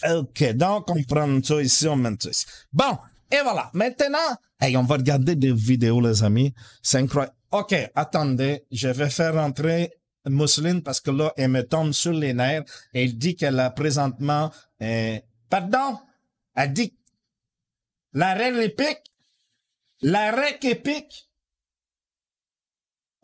OK, 0.04 0.52
donc 0.54 0.90
on 0.90 1.02
prend 1.04 1.42
ça 1.42 1.62
ici, 1.62 1.86
on 1.86 1.96
met 1.96 2.10
ça 2.20 2.30
ici. 2.30 2.44
Bon, 2.72 2.98
et 3.30 3.40
voilà. 3.42 3.70
Maintenant, 3.72 4.18
hey, 4.60 4.76
on 4.76 4.82
va 4.82 4.96
regarder 4.96 5.36
des 5.36 5.52
vidéos, 5.52 6.00
les 6.00 6.22
amis. 6.24 6.52
C'est 6.82 6.98
incroyable. 6.98 7.36
OK, 7.52 7.74
attendez, 7.94 8.64
je 8.70 8.88
vais 8.88 9.10
faire 9.10 9.34
rentrer 9.34 9.92
Mousseline 10.26 10.82
parce 10.82 11.00
que 11.00 11.10
là, 11.10 11.32
elle 11.36 11.50
me 11.50 11.62
tombe 11.62 11.92
sur 11.92 12.12
les 12.12 12.32
nerfs. 12.32 12.64
Elle 12.94 13.18
dit 13.18 13.36
qu'elle 13.36 13.60
a 13.60 13.70
présentement... 13.70 14.50
euh, 14.82 15.18
pardon? 15.50 15.98
Elle 16.54 16.72
dit 16.72 16.94
l'arrêt 18.14 18.64
épique? 18.64 19.02
L'arrêt 20.00 20.58
épique? 20.62 21.28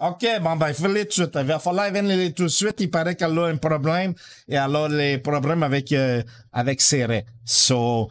OK, 0.00 0.24
bon, 0.42 0.56
ben, 0.56 0.68
il 0.68 0.74
faut 0.74 0.84
aller 0.84 1.06
tout 1.06 1.08
de 1.08 1.12
suite. 1.12 1.32
Il 1.34 1.46
va 1.46 1.58
falloir 1.58 1.90
venir 1.90 2.32
tout 2.34 2.44
de 2.44 2.48
suite. 2.48 2.76
Il 2.80 2.90
paraît 2.90 3.16
qu'elle 3.16 3.36
a 3.38 3.46
un 3.46 3.56
problème. 3.56 4.14
Et 4.46 4.54
elle 4.54 4.76
a 4.76 4.88
les 4.88 5.18
problèmes 5.18 5.62
avec, 5.64 5.90
euh, 5.92 6.22
avec 6.52 6.80
ses 6.80 7.04
raies. 7.04 7.26
So, 7.44 8.08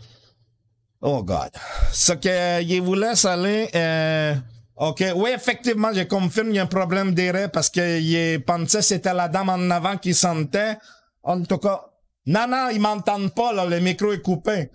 oh 1.00 1.24
God. 1.24 1.52
Ce 1.94 2.12
que, 2.14 2.28
euh, 2.28 2.62
il 2.62 2.82
vous 2.82 2.96
laisse 2.96 3.24
aller, 3.24 3.70
euh, 3.74 4.36
OK. 4.78 5.04
Oui, 5.16 5.32
effectivement, 5.32 5.92
je 5.92 6.04
confirme, 6.04 6.50
il 6.50 6.56
y 6.56 6.60
a 6.60 6.64
un 6.64 6.68
problème 6.68 7.16
raies 7.16 7.50
parce 7.50 7.70
que 7.70 8.00
il 8.00 8.44
pensait 8.44 8.78
que 8.78 8.84
c'était 8.84 9.14
la 9.14 9.28
dame 9.28 9.50
en 9.50 9.70
avant 9.72 9.98
qui 9.98 10.14
sentait. 10.14 10.78
En 11.24 11.42
tout 11.44 11.58
cas, 11.58 11.84
non, 12.28 12.48
non, 12.48 12.70
ils 12.70 12.80
m'entendent 12.80 13.34
pas, 13.34 13.54
là. 13.54 13.66
Le 13.66 13.80
micro 13.80 14.12
est 14.12 14.22
coupé. 14.22 14.70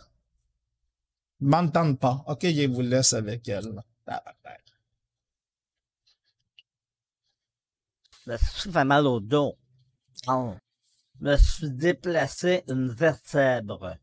Ils 1.40 1.46
m'entendent 1.46 2.00
pas. 2.00 2.24
OK, 2.26 2.40
je 2.42 2.66
vous 2.66 2.80
laisse 2.80 3.12
avec 3.12 3.48
elle. 3.48 3.80
Je 8.26 8.36
suis 8.36 8.72
fait 8.72 8.84
mal 8.84 9.06
au 9.06 9.20
dos. 9.20 9.56
Donc, 10.26 10.56
je 11.20 11.24
me 11.24 11.36
suis 11.36 11.70
déplacé 11.70 12.64
une 12.68 12.88
vertèbre. 12.88 13.96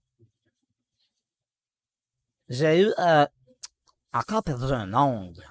J'ai 2.47 2.83
eu 2.83 2.93
euh, 2.97 3.25
encore 4.13 4.43
perdu 4.43 4.71
un 4.71 4.93
ongle. 4.93 5.43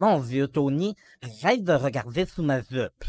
Mon 0.00 0.18
vieux 0.18 0.48
Tony, 0.48 0.96
arrête 1.22 1.64
de 1.64 1.72
regarder 1.72 2.26
sous 2.26 2.42
ma 2.42 2.60
jupe. 2.60 3.04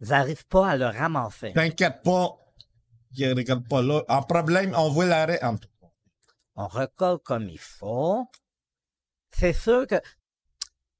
ils 0.00 0.08
n'arrivent 0.08 0.46
pas 0.46 0.70
à 0.70 0.76
le 0.76 0.86
ramasser. 0.86 1.52
T'inquiète 1.52 2.02
pas. 2.02 2.38
Il 3.16 3.32
regarde 3.32 3.68
pas 3.68 3.82
là. 3.82 4.02
En 4.08 4.22
problème, 4.22 4.74
on 4.76 4.90
voit 4.90 5.06
l'arrêt 5.06 5.42
en 5.42 5.56
tout. 5.56 5.68
On 6.56 6.66
recolle 6.66 7.18
comme 7.18 7.48
il 7.48 7.58
faut. 7.58 8.26
C'est 9.30 9.52
sûr 9.52 9.86
que, 9.86 9.96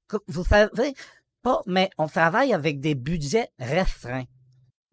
que 0.07 0.17
vous 0.27 0.43
savez 0.43 0.93
pas, 1.41 1.61
mais 1.65 1.89
on 1.97 2.07
travaille 2.07 2.53
avec 2.53 2.79
des 2.79 2.95
budgets 2.95 3.49
restreints. 3.59 4.25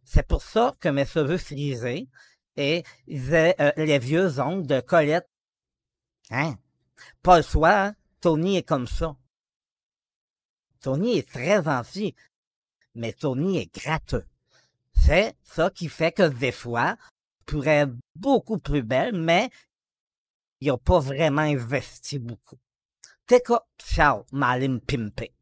C'est 0.04 0.26
pour 0.26 0.42
ça 0.42 0.74
que 0.78 0.88
mes 0.88 1.06
cheveux 1.06 1.38
frisés 1.38 2.08
et 2.56 2.84
euh, 3.08 3.72
les 3.76 3.98
vieux 3.98 4.38
ongles 4.40 4.66
de 4.66 4.80
Colette. 4.80 5.28
Hein? 6.30 6.56
Pas 7.22 7.38
le 7.38 7.42
choix, 7.42 7.78
hein? 7.78 7.94
Tony 8.20 8.56
est 8.56 8.62
comme 8.62 8.86
ça. 8.86 9.16
Tony 10.82 11.18
est 11.18 11.28
très 11.30 11.62
gentil, 11.62 12.14
mais 12.94 13.12
Tony 13.12 13.58
est 13.58 13.74
gratteux. 13.74 14.26
C'est 14.94 15.34
ça 15.44 15.70
qui 15.70 15.88
fait 15.88 16.12
que 16.12 16.28
des 16.28 16.52
fois, 16.52 16.96
pourrais 17.46 17.82
être 17.84 17.94
beaucoup 18.16 18.58
plus 18.58 18.82
belle, 18.82 19.14
mais 19.14 19.50
il 20.60 20.70
a 20.70 20.78
pas 20.78 21.00
vraiment 21.00 21.42
investi 21.42 22.18
beaucoup. 22.18 22.58
T'es 23.26 23.40
quoi? 23.42 23.66
Ciao, 23.78 24.24
pimper. 24.80 25.32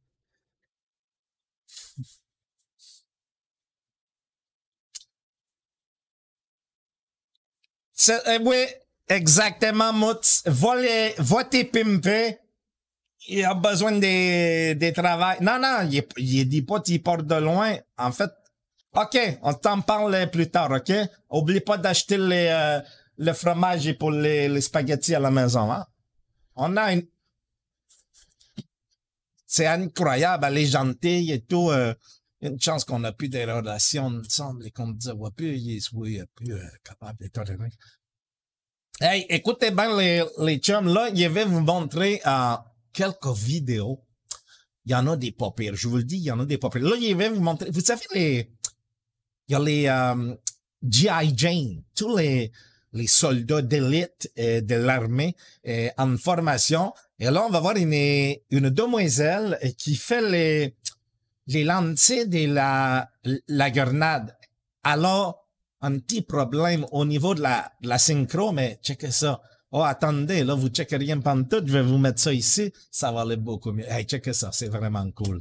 C'est- 7.93 8.27
euh, 8.29 8.39
oui, 8.43 8.65
exactement, 9.09 9.93
va 11.19 11.45
tes 11.45 11.65
pimper. 11.65 12.39
Il 13.29 13.45
a 13.45 13.55
besoin 13.55 13.93
des, 13.93 14.75
des 14.75 14.93
travails. 14.93 15.39
Non, 15.43 15.59
non, 15.61 15.89
il, 15.91 16.03
il 16.17 16.49
dit 16.49 16.63
pas 16.63 16.81
qu'il 16.81 17.03
part 17.03 17.23
de 17.23 17.35
loin. 17.35 17.77
En 17.99 18.13
fait, 18.13 18.31
OK, 18.95 19.19
on 19.43 19.55
t'en 19.55 19.81
parle 19.83 20.31
plus 20.31 20.51
tard, 20.51 20.71
OK? 20.71 20.93
Oublie 21.31 21.61
pas 21.61 21.79
d'acheter 21.79 22.19
les, 22.19 22.49
euh, 22.51 22.81
le 23.19 23.33
fromage 23.33 23.93
pour 23.99 24.11
les, 24.11 24.49
les 24.49 24.61
spaghettis 24.61 25.15
à 25.15 25.21
la 25.21 25.31
maison, 25.31 25.71
hein? 25.71 25.87
On 26.57 26.77
a 26.77 26.93
une... 26.93 27.07
C'est 29.47 29.67
incroyable, 29.67 30.45
elle 30.47 30.59
est 30.59 30.67
gentille 30.67 31.33
et 31.33 31.41
tout. 31.41 31.71
euh, 31.71 31.95
une 32.43 32.61
chance 32.61 32.85
qu'on 32.85 33.05
a 33.05 33.13
plus 33.13 33.29
des 33.29 33.45
relations 33.45 34.07
ensemble 34.07 34.67
et 34.67 34.71
qu'on 34.71 34.87
me 34.87 34.95
disait, 34.95 35.13
ouais, 35.13 35.31
plus, 35.37 35.59
il 35.59 35.77
est 35.77 36.27
plus 36.35 36.55
euh, 36.55 36.65
capable 36.83 37.19
d'être. 37.19 37.43
Hey, 39.01 39.27
écoutez 39.29 39.71
bien 39.71 39.97
les, 39.97 40.25
les 40.39 40.59
chums, 40.59 40.93
là, 40.93 41.11
je 41.15 41.27
vais 41.29 41.45
vous 41.45 41.61
montrer 41.61 42.21
euh, 42.27 42.55
quelques 42.93 43.35
vidéos. 43.35 44.03
Il 44.87 44.93
y 44.93 44.95
en 44.95 45.07
a 45.07 45.17
des 45.17 45.33
pas 45.33 45.51
pires. 45.51 45.77
Je 45.77 45.89
vous 45.89 45.99
le 45.99 46.05
dis, 46.05 46.17
il 46.17 46.25
y 46.25 46.31
en 46.31 46.41
a 46.41 46.47
des 46.47 46.59
pas 46.59 46.71
pires. 46.71 46.83
Là, 46.83 46.97
je 47.01 47.15
vais 47.15 47.29
vous 47.29 47.41
montrer. 47.41 47.71
Vous 47.71 47.81
savez, 47.81 48.03
les, 48.15 48.51
il 49.49 49.53
y 49.53 49.55
a 49.55 49.59
les 49.61 49.87
euh, 49.87 50.35
G.I. 50.89 51.35
Jane, 51.37 51.83
tous 51.95 52.17
les, 52.17 52.51
les 52.93 53.07
soldats 53.07 53.63
d'élite 53.63 54.33
euh, 54.39 54.61
de 54.61 54.75
l'armée 54.75 55.37
euh, 55.67 55.89
en 55.99 56.17
formation. 56.17 56.93
Et 57.19 57.27
là, 57.27 57.45
on 57.47 57.51
va 57.51 57.61
voir 57.61 57.77
une, 57.77 57.93
une 57.93 58.71
demoiselle 58.71 59.59
euh, 59.65 59.69
qui 59.77 59.95
fait 59.95 60.23
les, 60.29 60.77
les 61.47 61.65
lancers 61.65 62.27
de 62.27 62.47
la, 62.47 63.11
la 63.49 63.71
grenade. 63.71 64.37
Alors, 64.83 65.47
un 65.83 65.99
petit 65.99 66.23
problème 66.23 66.87
au 66.93 67.05
niveau 67.05 67.35
de 67.35 67.43
la, 67.43 67.71
de 67.83 67.89
la 67.89 67.99
synchro, 67.99 68.53
mais 68.53 68.79
checkez 68.83 69.11
ça. 69.11 69.41
Oh, 69.73 69.83
attendez, 69.83 70.45
là, 70.45 70.55
vous 70.55 70.69
checkez 70.69 70.97
rien 70.97 71.21
pantoute, 71.21 71.67
je 71.67 71.73
vais 71.73 71.83
vous 71.83 71.99
mettre 71.99 72.21
ça 72.21 72.33
ici, 72.33 72.73
ça 72.91 73.13
va 73.13 73.23
aller 73.23 73.37
beaucoup 73.37 73.73
mieux. 73.73 73.85
Hey, 73.89 74.05
checkez 74.05 74.33
ça, 74.33 74.51
c'est 74.53 74.69
vraiment 74.69 75.11
cool. 75.13 75.41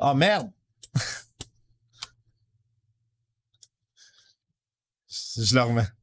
Oh 0.00 0.14
merde! 0.14 0.50
je 5.36 5.54
le 5.54 5.62
remets. 5.62 5.97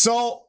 So, 0.00 0.42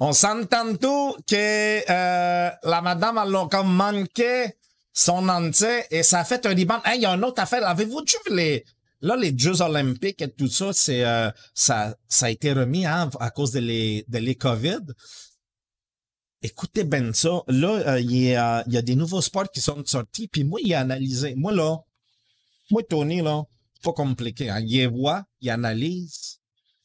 on 0.00 0.12
s'entend 0.12 0.74
tout 0.74 1.14
que 1.28 1.88
euh, 1.88 2.50
la 2.64 2.80
madame 2.82 3.16
a 3.18 3.48
comme 3.48 3.72
manqué 3.72 4.56
son 4.92 5.28
entier 5.28 5.84
et 5.92 6.02
ça 6.02 6.18
a 6.18 6.24
fait 6.24 6.44
un 6.46 6.52
ribbon. 6.52 6.80
Hey, 6.84 6.98
il 6.98 7.02
y 7.02 7.06
a 7.06 7.14
une 7.14 7.24
autre 7.24 7.40
affaire. 7.40 7.64
Avez-vous 7.64 8.00
vu 8.00 8.34
les 8.34 8.64
là 9.00 9.14
les 9.14 9.38
Jeux 9.38 9.62
olympiques 9.62 10.20
et 10.20 10.32
tout 10.32 10.48
ça, 10.48 10.72
c'est 10.72 11.04
euh, 11.04 11.30
ça 11.54 11.96
ça 12.08 12.26
a 12.26 12.30
été 12.30 12.52
remis 12.52 12.84
hein, 12.84 13.08
à 13.20 13.30
cause 13.30 13.52
de 13.52 13.60
les 13.60 14.04
de 14.08 14.32
Covid? 14.32 14.80
Écoutez 16.42 16.82
ben 16.82 17.14
ça, 17.14 17.44
là 17.46 17.68
euh, 17.86 18.00
il 18.00 18.16
y, 18.16 18.34
a, 18.34 18.64
y 18.66 18.76
a 18.76 18.82
des 18.82 18.96
nouveaux 18.96 19.22
sports 19.22 19.48
qui 19.48 19.60
sont 19.60 19.84
sortis 19.86 20.26
puis 20.26 20.42
moi 20.42 20.58
il 20.60 20.74
a 20.74 20.80
analysé. 20.80 21.36
Moi 21.36 21.52
là, 21.52 21.76
moi 22.68 22.82
Tony 22.82 23.22
là, 23.22 23.44
pas 23.84 23.92
compliqué 23.92 24.50
hein, 24.50 24.60
il 24.60 24.88
voit, 24.88 25.22
il 25.40 25.50
analyse 25.50 26.41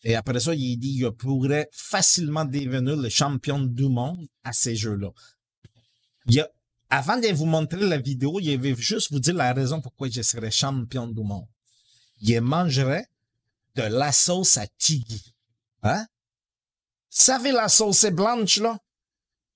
et 0.08 0.16
après 0.16 0.40
ça, 0.40 0.56
il 0.56 0.78
dit 0.78 1.00
qu'il 1.00 1.12
pourrait 1.12 1.68
facilement 1.74 2.46
devenir 2.46 2.96
le 2.96 3.10
champion 3.10 3.60
du 3.60 3.90
monde 3.90 4.26
à 4.46 4.54
ces 4.54 4.74
jeux-là. 4.74 5.10
Avant 6.90 7.18
de 7.18 7.28
vous 7.34 7.46
montrer 7.46 7.86
la 7.86 7.98
vidéo, 7.98 8.40
il 8.40 8.54
avait 8.54 8.74
juste 8.74 9.12
vous 9.12 9.20
dire 9.20 9.34
la 9.34 9.52
raison 9.52 9.82
pourquoi 9.82 10.08
je 10.08 10.22
serais 10.22 10.50
champion 10.50 11.08
du 11.08 11.22
monde. 11.22 11.46
Il 12.22 12.40
mangerait 12.40 13.06
de 13.76 13.82
la 13.82 14.14
sauce 14.14 14.56
à 14.56 14.66
tigui. 14.66 15.36
Hein? 15.84 16.06
Vous 17.12 17.24
savez 17.24 17.52
la 17.52 17.68
sauce 17.68 18.06
blanche, 18.06 18.60
là? 18.60 18.80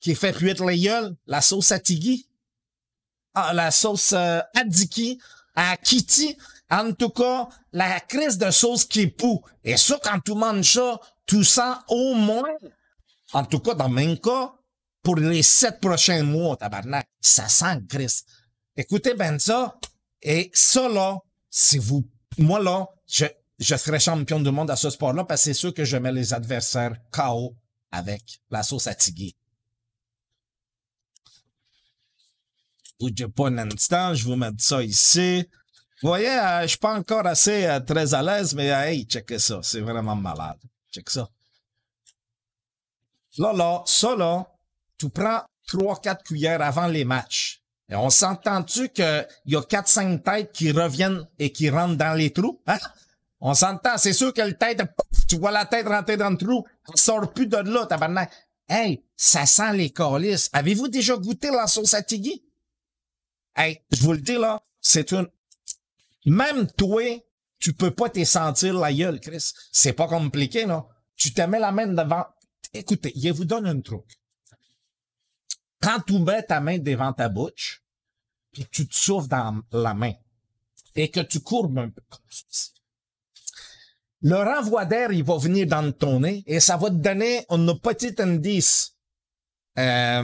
Qui 0.02 0.16
fait 0.16 0.34
cuire 0.34 0.66
les 0.66 0.82
gueules? 0.82 1.16
La 1.28 1.40
sauce 1.40 1.72
à 1.72 1.80
tigui? 1.80 2.28
Ah, 3.34 3.54
la 3.54 3.72
sauce 3.72 4.12
euh, 4.12 4.42
adiki, 4.54 5.18
à 5.56 5.78
kitty? 5.78 6.36
En 6.72 6.94
tout 6.94 7.10
cas, 7.10 7.50
la 7.74 8.00
crise 8.00 8.38
de 8.38 8.50
sauce 8.50 8.86
qui 8.86 9.08
poue. 9.08 9.44
Et 9.64 9.76
ça, 9.76 10.00
quand 10.02 10.20
tu 10.22 10.34
manges 10.34 10.74
ça, 10.74 11.00
tu 11.26 11.44
sens 11.44 11.78
au 11.90 12.16
moins, 12.16 12.56
en 13.34 13.44
tout 13.44 13.60
cas 13.60 13.74
dans 13.74 13.90
mon 13.90 14.16
cas, 14.16 14.54
pour 15.04 15.18
les 15.18 15.44
sept 15.44 15.82
prochains 15.82 16.24
mois, 16.24 16.56
tabarnak, 16.56 17.08
ça 17.20 17.50
sent 17.50 17.82
crise. 17.90 18.24
Écoutez 18.78 19.16
ben 19.16 19.38
ça, 19.38 19.78
et 20.22 20.50
ça 20.54 20.88
là, 20.88 21.18
si 21.50 21.78
vous, 21.78 22.08
moi 22.38 22.62
là, 22.62 22.88
je, 23.06 23.26
je 23.60 23.76
serais 23.76 24.00
champion 24.00 24.40
du 24.40 24.52
monde 24.52 24.72
à 24.72 24.76
ce 24.78 24.90
sport-là 24.90 25.26
parce 25.26 25.42
que 25.42 25.46
c'est 25.46 25.54
sûr 25.54 25.74
que 25.74 25.84
je 25.84 25.98
mets 25.98 26.12
les 26.12 26.34
adversaires 26.34 26.96
KO 27.12 27.56
avec 27.92 28.42
la 28.50 28.64
sauce 28.64 28.88
à 28.88 28.96
tigui. 28.96 29.36
Bougez 33.00 33.28
pas 33.28 33.48
un 33.48 33.58
instant, 33.58 34.14
je 34.14 34.24
vous 34.24 34.36
mets 34.36 34.52
ça 34.60 34.82
ici. 34.82 35.46
Voyez, 36.04 36.30
euh, 36.30 36.62
je 36.64 36.68
suis 36.68 36.78
pas 36.78 36.96
encore 36.96 37.28
assez 37.28 37.66
euh, 37.66 37.80
très 37.80 38.14
à 38.14 38.24
l'aise, 38.24 38.56
mais 38.56 38.68
hey, 38.68 39.06
checkez 39.06 39.38
ça, 39.38 39.60
c'est 39.62 39.82
vraiment 39.82 40.16
malade. 40.16 40.58
Check 40.92 41.10
ça. 41.10 41.30
Là, 43.38 43.54
là, 43.54 43.84
ça 43.86 44.16
là, 44.16 44.48
tu 44.98 45.10
prends 45.10 45.44
trois, 45.68 46.00
quatre 46.00 46.24
cuillères 46.24 46.62
avant 46.62 46.88
les 46.88 47.06
matchs. 47.06 47.62
Et 47.88 47.96
on 47.96 48.10
s'entend-tu 48.10 48.90
qu'il 48.90 49.28
y 49.46 49.56
a 49.56 49.62
quatre, 49.62 49.88
cinq 49.88 50.24
têtes 50.24 50.52
qui 50.52 50.72
reviennent 50.72 51.28
et 51.38 51.52
qui 51.52 51.70
rentrent 51.70 51.98
dans 51.98 52.14
les 52.14 52.32
trous? 52.32 52.60
Hein? 52.66 52.80
On 53.40 53.54
s'entend, 53.54 53.98
c'est 53.98 54.14
sûr 54.14 54.34
que 54.34 54.42
le 54.42 54.58
tête, 54.58 54.80
pouf, 54.80 55.28
tu 55.28 55.38
vois 55.38 55.52
la 55.52 55.66
tête 55.66 55.88
rentrer 55.88 56.18
dans 56.18 56.30
le 56.30 56.38
trou, 56.38 56.66
elle 56.88 57.00
sort 57.00 57.32
plus 57.32 57.48
de 57.48 57.58
là, 57.58 57.86
tabarnak. 57.86 58.32
Hey, 58.68 59.04
ça 59.16 59.46
sent 59.46 59.74
les 59.74 59.90
calices. 59.90 60.50
Avez-vous 60.54 60.88
déjà 60.88 61.16
goûté 61.16 61.52
la 61.52 61.68
sauce 61.68 61.94
à 61.94 62.02
tigui? 62.02 62.44
Hey, 63.56 63.82
je 63.92 64.02
vous 64.02 64.14
le 64.14 64.20
dis 64.20 64.38
là, 64.38 64.62
c'est 64.80 65.12
une... 65.12 65.28
Même 66.26 66.68
toi, 66.72 67.04
tu 67.60 67.74
peux 67.74 67.92
pas 67.92 68.10
te 68.10 68.24
sentir 68.24 68.74
la 68.74 68.94
gueule, 68.94 69.20
Chris. 69.20 69.52
C'est 69.72 69.94
pas 69.94 70.08
compliqué, 70.08 70.66
non? 70.66 70.86
Tu 71.16 71.34
te 71.34 71.42
mets 71.42 71.60
la 71.60 71.72
main 71.72 71.88
devant... 71.88 72.26
Écoutez, 72.74 73.14
je 73.16 73.30
vous 73.30 73.46
donne 73.46 73.68
un 73.68 73.80
truc. 73.82 74.06
Quand 75.82 76.00
tu 76.02 76.20
mets 76.20 76.44
ta 76.44 76.60
main 76.60 76.78
devant 76.78 77.14
ta 77.14 77.28
bouche, 77.28 77.84
puis 78.52 78.66
tu 78.72 78.88
te 78.88 78.96
souffles 78.96 79.30
dans 79.30 79.62
la 79.72 79.94
main, 79.94 80.14
et 80.96 81.10
que 81.10 81.22
tu 81.22 81.40
courbes 81.40 81.78
un 81.80 81.90
peu 81.90 82.02
comme 82.10 82.22
ceci, 82.30 82.72
le 84.22 84.36
renvoi 84.36 84.86
d'air, 84.86 85.12
il 85.12 85.24
va 85.24 85.38
venir 85.38 85.66
dans 85.66 85.92
ton 85.92 86.20
nez, 86.20 86.44
et 86.46 86.60
ça 86.60 86.78
va 86.78 86.90
te 86.90 86.96
donner 86.96 87.46
un 87.50 87.76
petit 87.76 88.14
indice 88.22 88.96
euh, 89.80 90.24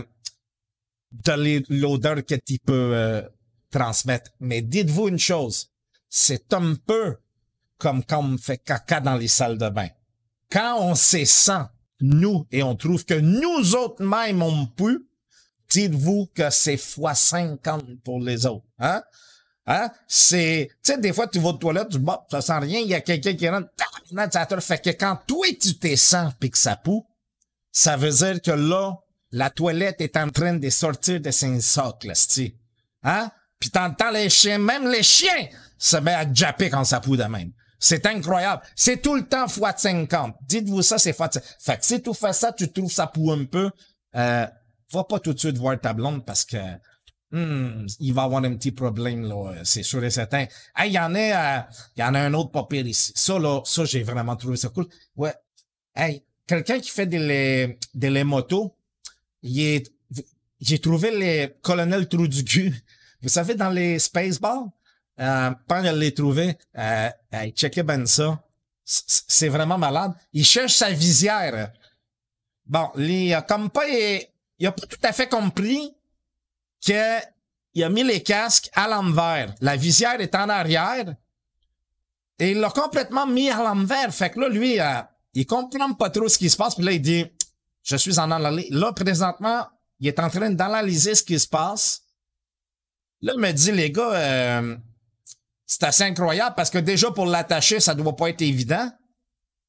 de 1.12 1.64
l'odeur 1.74 2.24
que 2.24 2.36
tu 2.36 2.60
peux 2.60 2.96
euh, 2.96 3.22
transmettre. 3.72 4.32
Mais 4.40 4.62
dites-vous 4.62 5.08
une 5.08 5.20
chose, 5.20 5.72
c'est 6.10 6.54
un 6.54 6.76
peu 6.76 7.18
comme 7.78 8.04
quand 8.04 8.24
on 8.24 8.38
fait 8.38 8.58
caca 8.58 9.00
dans 9.00 9.16
les 9.16 9.28
salles 9.28 9.58
de 9.58 9.70
bain. 9.70 9.90
Quand 10.52 10.80
on 10.80 10.96
se 10.96 11.26
sent, 11.26 11.66
nous, 12.00 12.48
et 12.52 12.64
on 12.64 12.76
trouve 12.76 13.06
que 13.06 13.14
nous 13.14 13.76
autres 13.76 14.04
même 14.04 14.42
on 14.42 14.68
peut, 14.68 15.06
dites-vous 15.70 16.30
que 16.34 16.50
c'est 16.50 16.78
fois 16.78 17.14
50 17.14 18.02
pour 18.04 18.20
les 18.20 18.46
autres. 18.46 18.66
Hein? 18.80 19.04
Hein? 19.66 19.92
C'est, 20.08 20.70
tu 20.84 20.94
sais, 20.94 20.98
des 20.98 21.12
fois, 21.12 21.28
tu 21.28 21.40
vas 21.40 21.50
aux 21.50 21.54
toilettes, 21.54 21.90
tu 21.90 22.00
bon, 22.00 22.18
ça 22.32 22.42
sent 22.42 22.60
rien, 22.60 22.80
il 22.80 22.88
y 22.88 22.94
a 22.94 23.02
quelqu'un 23.02 23.34
qui 23.34 23.50
rentre, 23.50 23.70
ça 24.32 24.46
te 24.46 24.60
fait 24.62 24.82
que 24.82 24.92
quand 24.92 25.20
toi, 25.28 25.48
tu 25.60 25.78
t'es 25.78 25.98
sens 25.98 26.34
pis 26.40 26.50
que 26.50 26.58
ça 26.58 26.78
poue, 26.78 27.06
ça 27.72 27.98
veut 27.98 28.12
dire 28.12 28.42
que 28.42 28.52
là, 28.52 28.98
la 29.32 29.50
toilette 29.50 30.00
est 30.00 30.16
en 30.16 30.30
train 30.30 30.54
de 30.54 30.70
sortir 30.70 31.20
de 31.20 31.32
ses 31.32 31.60
socles, 31.62 32.14
Hein? 33.04 33.30
Puis 33.60 33.70
t'entends 33.70 34.12
les 34.12 34.30
chiens, 34.30 34.60
même 34.60 34.88
les 34.90 35.04
chiens 35.04 35.48
se 35.78 35.98
mettent 35.98 36.28
à 36.28 36.34
japper 36.34 36.70
quand 36.70 36.84
ça 36.84 37.00
poue 37.00 37.18
de 37.18 37.24
même. 37.24 37.52
C'est 37.80 38.06
incroyable. 38.06 38.62
C'est 38.76 39.02
tout 39.02 39.16
le 39.16 39.28
temps 39.28 39.48
fois 39.48 39.74
50. 39.76 40.36
Dites-vous 40.42 40.82
ça, 40.82 40.98
c'est 40.98 41.14
fois 41.14 41.30
50. 41.32 41.44
Fait 41.60 41.78
que 41.78 41.86
si 41.86 42.02
tu 42.02 42.14
fais 42.14 42.34
ça, 42.34 42.52
tu 42.52 42.72
trouves 42.72 42.92
ça 42.92 43.08
poue 43.08 43.32
un 43.32 43.46
peu, 43.46 43.70
euh, 44.16 44.48
va 44.92 45.04
pas 45.04 45.20
tout 45.20 45.34
de 45.34 45.40
suite 45.40 45.58
voir 45.58 45.80
ta 45.80 45.94
blonde 45.94 46.26
parce 46.26 46.44
que 46.46 46.58
Hmm, 47.32 47.86
il 48.00 48.14
va 48.14 48.24
avoir 48.24 48.44
un 48.46 48.56
petit 48.56 48.72
problème, 48.72 49.28
là, 49.28 49.54
c'est 49.66 49.84
sûr 49.84 50.02
et 50.04 50.10
certain. 50.10 50.46
Hey, 50.76 50.92
il 50.92 50.94
y 50.94 51.00
en 51.00 51.14
a, 51.14 51.60
euh, 51.60 51.62
y 51.98 52.04
en 52.04 52.14
a 52.14 52.20
un 52.20 52.34
autre 52.34 52.52
papier 52.52 52.82
ici. 52.82 53.12
Ça, 53.16 53.38
là, 53.38 53.62
ça, 53.66 53.84
j'ai 53.84 54.02
vraiment 54.04 54.36
trouvé 54.38 54.56
ça 54.56 54.70
cool. 54.70 54.88
Ouais. 55.18 55.34
Hey, 55.94 56.24
quelqu'un 56.46 56.80
qui 56.80 56.90
fait 56.90 57.06
des, 57.06 57.78
des, 57.94 58.24
motos, 58.24 58.76
il 59.44 59.84
j'ai 60.60 60.80
trouvé 60.80 61.12
les 61.12 61.54
colonel 61.62 62.08
Trou 62.08 62.28
du 62.28 62.44
cul. 62.44 62.74
Vous 63.28 63.34
savez, 63.34 63.56
dans 63.56 63.70
les 63.70 64.00
Spaceballs, 64.00 64.70
euh, 65.20 65.52
quand 65.68 65.84
je 65.84 65.92
l'ai 65.94 66.14
trouvé, 66.14 66.58
euh, 66.78 67.10
hey, 67.30 67.52
checkez 67.52 67.84
ben 67.84 68.06
ça. 68.06 68.42
C'est 68.86 69.50
vraiment 69.50 69.78
malade. 69.78 70.14
Il 70.32 70.46
cherche 70.46 70.76
sa 70.76 70.92
visière. 70.92 71.74
Bon, 72.66 72.90
il 72.96 73.34
a 73.34 73.42
comme 73.42 73.70
pas, 73.70 73.86
il 73.86 74.66
a 74.66 74.72
pas 74.72 74.88
tout 74.88 75.00
à 75.04 75.12
fait 75.12 75.28
compris 75.28 75.94
qu'il 76.80 76.96
a 76.96 77.90
mis 77.90 78.06
les 78.06 78.24
casques 78.24 78.70
à 78.72 78.88
l'envers. 78.88 79.54
La 79.60 79.76
visière 79.76 80.22
est 80.22 80.34
en 80.34 80.48
arrière. 80.48 81.14
Et 82.40 82.52
il 82.52 82.60
l'a 82.62 82.70
complètement 82.70 83.28
mis 83.28 83.50
à 83.50 83.62
l'envers. 83.62 84.14
Fait 84.14 84.30
que 84.30 84.40
là, 84.40 84.48
lui, 84.48 84.80
euh, 84.80 85.02
il 85.34 85.46
comprend 85.46 85.94
pas 85.96 86.10
trop 86.10 86.30
ce 86.30 86.38
qui 86.38 86.50
se 86.50 86.56
passe. 86.56 86.76
Puis 86.76 86.86
là, 86.86 86.94
il 86.94 87.02
dit, 87.02 87.26
je 87.84 87.98
suis 87.98 88.20
en 88.20 88.32
analyse. 88.32 88.70
Là, 88.70 88.94
présentement, 88.94 89.68
il 90.00 90.08
est 90.08 90.20
en 90.20 90.30
train 90.30 90.50
d'analyser 90.50 91.14
ce 91.14 91.24
qui 91.24 91.38
se 91.38 91.48
passe. 91.50 92.07
Là, 93.22 93.34
il 93.36 93.40
me 93.40 93.52
dit, 93.52 93.72
les 93.72 93.92
gars, 93.92 94.14
euh, 94.14 94.78
c'est 95.66 95.84
assez 95.84 96.04
incroyable 96.04 96.56
parce 96.56 96.70
que 96.70 96.78
déjà, 96.78 97.12
pour 97.12 97.26
l'attacher, 97.26 97.80
ça 97.80 97.96
doit 97.96 98.16
pas 98.16 98.30
être 98.30 98.42
évident. 98.42 98.92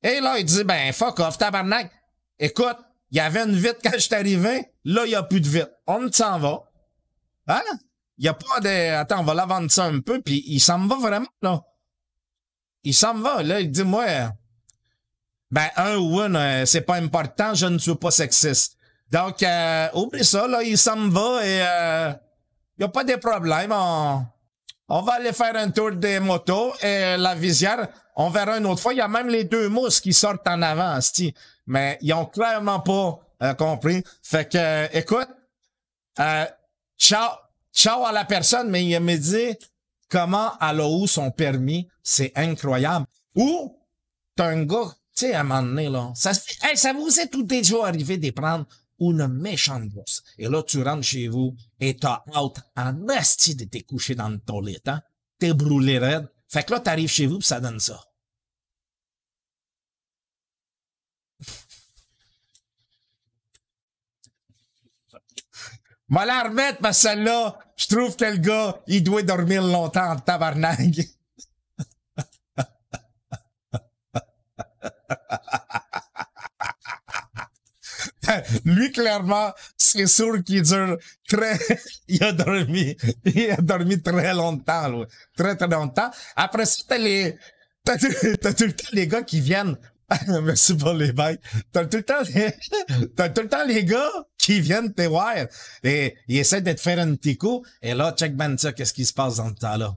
Et 0.03 0.21
là, 0.21 0.39
il 0.39 0.45
dit, 0.45 0.65
ben, 0.65 0.93
fuck 0.93 1.19
off, 1.21 1.39
tabarnak. 1.39 1.91
Écoute, 2.39 2.77
il 3.11 3.17
y 3.17 3.21
avait 3.21 3.43
une 3.45 3.57
vitre 3.57 3.79
quand 3.83 3.95
je 3.95 3.99
suis 3.99 4.15
arrivé. 4.15 4.73
Là, 4.85 5.03
il 5.07 5.11
y 5.11 5.15
a 5.15 5.23
plus 5.23 5.41
de 5.41 5.49
vitre. 5.49 5.71
On 5.87 6.11
s'en 6.13 6.39
va. 6.39 6.63
Hein? 7.49 7.63
Il 8.19 8.25
y 8.25 8.29
a 8.29 8.35
pas 8.35 8.61
de... 8.61 8.95
Attends, 8.95 9.21
on 9.21 9.25
va 9.25 9.47
vendre 9.47 9.71
ça 9.71 9.85
un 9.85 10.01
peu, 10.01 10.21
puis 10.21 10.45
il 10.47 10.61
s'en 10.61 10.87
va 10.87 10.97
vraiment, 10.97 11.27
là. 11.43 11.63
Il 12.85 12.95
s'en 12.95 13.15
va, 13.15 13.43
là. 13.43 13.61
Il 13.61 13.71
dit, 13.71 13.85
moi, 13.85 14.33
ben, 15.51 15.69
un 15.77 15.97
ou 15.97 16.21
une, 16.21 16.37
euh, 16.37 16.67
c'est 16.67 16.83
pas 16.83 16.97
important, 16.97 17.55
je 17.55 17.67
ne 17.67 17.79
suis 17.79 17.95
pas 17.95 18.11
sexiste. 18.11 18.77
Donc, 19.11 19.43
euh, 19.43 19.89
oublie 19.95 20.25
ça, 20.25 20.47
là, 20.47 20.63
il 20.63 20.77
s'en 20.77 21.09
va 21.09 21.47
et 21.47 21.63
euh, 21.63 22.13
il 22.79 22.83
y 22.83 22.85
a 22.85 22.89
pas 22.89 23.05
de 23.05 23.17
problème. 23.17 23.73
On, 23.73 25.03
va 25.03 25.13
aller 25.15 25.33
faire 25.33 25.57
un 25.57 25.71
tour 25.71 25.93
des 25.93 26.21
motos 26.21 26.73
et 26.81 27.17
la 27.19 27.35
visière, 27.35 27.89
on 28.17 28.31
verra 28.31 28.59
une 28.59 28.67
autre 28.67 28.81
fois. 28.81 28.95
Il 28.95 28.99
y 28.99 29.03
a 29.03 29.09
même 29.09 29.29
les 29.29 29.45
deux 29.45 29.69
mousses 29.69 30.01
qui 30.01 30.13
sortent 30.13 30.47
en 30.47 30.63
avant, 30.63 30.99
mais 31.67 31.99
ils 32.01 32.13
ont 32.15 32.27
clairement 32.27 32.81
pas 32.81 33.19
euh, 33.43 33.55
compris. 33.55 34.03
Fait 34.23 34.49
que, 34.49 34.97
écoute, 34.97 35.29
euh, 36.21 36.47
ciao, 36.97 37.31
ciao 37.75 38.05
à 38.05 38.13
la 38.13 38.25
personne, 38.25 38.71
mais 38.71 38.85
il 38.85 39.01
me 39.01 39.17
dit 39.17 39.57
comment 40.09 40.53
elle 40.61 40.81
a 40.81 40.89
eu 40.89 41.07
son 41.07 41.31
permis. 41.31 41.89
C'est 42.03 42.33
incroyable. 42.37 43.07
Ou, 43.35 43.77
t'as 44.37 44.47
un 44.47 44.63
gars, 44.63 44.95
tu 45.17 45.27
sais, 45.27 45.35
à 45.35 45.41
un 45.41 45.43
moment 45.43 45.63
donné, 45.63 45.89
là, 45.89 46.13
ça, 46.15 46.33
ça 46.33 46.93
vous 46.93 47.21
est 47.21 47.27
tout 47.27 47.43
déjà 47.43 47.87
arrivé 47.87 48.17
de 48.17 48.31
prendre 48.31 48.65
une 49.01 49.27
méchante 49.29 49.89
bosse. 49.89 50.23
Et 50.39 50.49
là, 50.49 50.63
tu 50.63 50.83
rentres 50.83 51.07
chez 51.07 51.29
vous 51.29 51.57
et 51.81 51.97
t'as 51.97 52.23
out 52.37 52.57
en 52.77 53.09
asti 53.09 53.55
de 53.55 53.65
te 53.65 53.83
coucher 53.85 54.15
dans 54.15 54.29
le 54.29 54.39
toilette, 54.39 54.89
hein? 54.89 55.03
T'es 55.39 55.55
brûlé 55.55 55.99
raide. 55.99 56.29
Fait 56.49 56.65
que 56.65 56.73
là, 56.73 56.81
t'arrives 56.81 57.11
chez 57.11 57.27
vous 57.27 57.39
pis 57.39 57.47
ça 57.47 57.61
donne 57.61 57.81
ça. 57.81 58.01
M'a 66.09 66.25
la 66.25 66.45
remettre, 66.45 66.81
ma 66.81 66.95
celle-là, 66.95 67.59
je 67.77 67.87
trouve 67.87 68.17
que 68.17 68.25
le 68.25 68.39
gars, 68.39 68.81
il 68.87 69.05
doit 69.05 69.23
dormir 69.23 69.63
longtemps 69.63 70.11
en 70.11 70.17
tabarnak. 70.17 71.01
Lui, 78.65 78.93
clairement, 78.93 79.53
c'est 79.77 80.07
sûr 80.07 80.43
qu'il 80.45 80.63
dure 80.63 80.97
très, 81.29 81.59
il 82.09 82.23
a 82.23 82.33
dormi, 82.33 82.97
il 83.25 83.51
a 83.51 83.57
dormi 83.57 84.01
très 84.03 84.35
longtemps, 84.35 84.89
là. 84.89 85.07
Très, 85.37 85.57
très 85.57 85.69
longtemps. 85.69 86.11
Après 86.37 86.67
ça, 86.67 86.83
t'as 86.89 86.99
les, 86.99 87.37
t'as, 87.85 87.97
tout 87.99 88.07
le 88.65 88.73
temps 88.73 88.89
les 88.93 89.07
gars 89.07 89.23
qui 89.23 89.41
viennent 89.41 89.77
Merci 90.43 90.75
pour 90.75 90.95
les 90.95 91.13
bails. 91.13 91.39
T'as 91.71 91.85
tout 91.85 91.99
le 91.99 92.03
temps 92.03 92.23
les, 92.35 92.55
t'as 93.15 93.29
tout 93.29 93.43
le 93.43 93.49
temps 93.49 93.67
les 93.67 93.85
gars 93.85 94.11
qui 94.39 94.59
viennent 94.61 94.95
te 94.95 95.03
voir. 95.03 95.35
Et 95.83 96.17
ils 96.29 96.39
essaient 96.39 96.63
de 96.63 96.73
te 96.73 96.81
faire 96.81 96.99
un 96.99 97.15
petit 97.15 97.37
coup. 97.37 97.63
Et 97.83 97.93
là, 97.93 98.15
check 98.17 98.35
ben 98.35 98.57
ça, 98.57 98.73
qu'est-ce 98.73 98.95
qui 98.95 99.05
se 99.05 99.13
passe 99.13 99.37
dans 99.37 99.49
le 99.49 99.55
temps-là? 99.55 99.95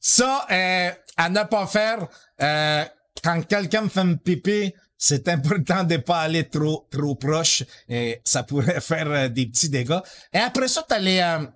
Ça, 0.00 0.46
euh, 0.50 0.90
à 1.16 1.28
ne 1.28 1.42
pas 1.44 1.66
faire, 1.66 2.08
euh, 2.40 2.84
quand 3.22 3.42
quelqu'un 3.46 3.88
fait 3.88 4.00
un 4.00 4.14
pipi, 4.14 4.72
c'est 5.02 5.28
important 5.28 5.82
de 5.84 5.96
pas 5.96 6.20
aller 6.20 6.46
trop 6.46 6.86
trop 6.90 7.14
proche 7.14 7.64
et 7.88 8.20
ça 8.22 8.42
pourrait 8.42 8.82
faire 8.82 9.10
euh, 9.10 9.28
des 9.28 9.46
petits 9.46 9.70
dégâts. 9.70 10.00
Et 10.32 10.38
après 10.38 10.68
ça, 10.68 10.84
t'as 10.86 10.98
les 10.98 11.20
euh, 11.20 11.46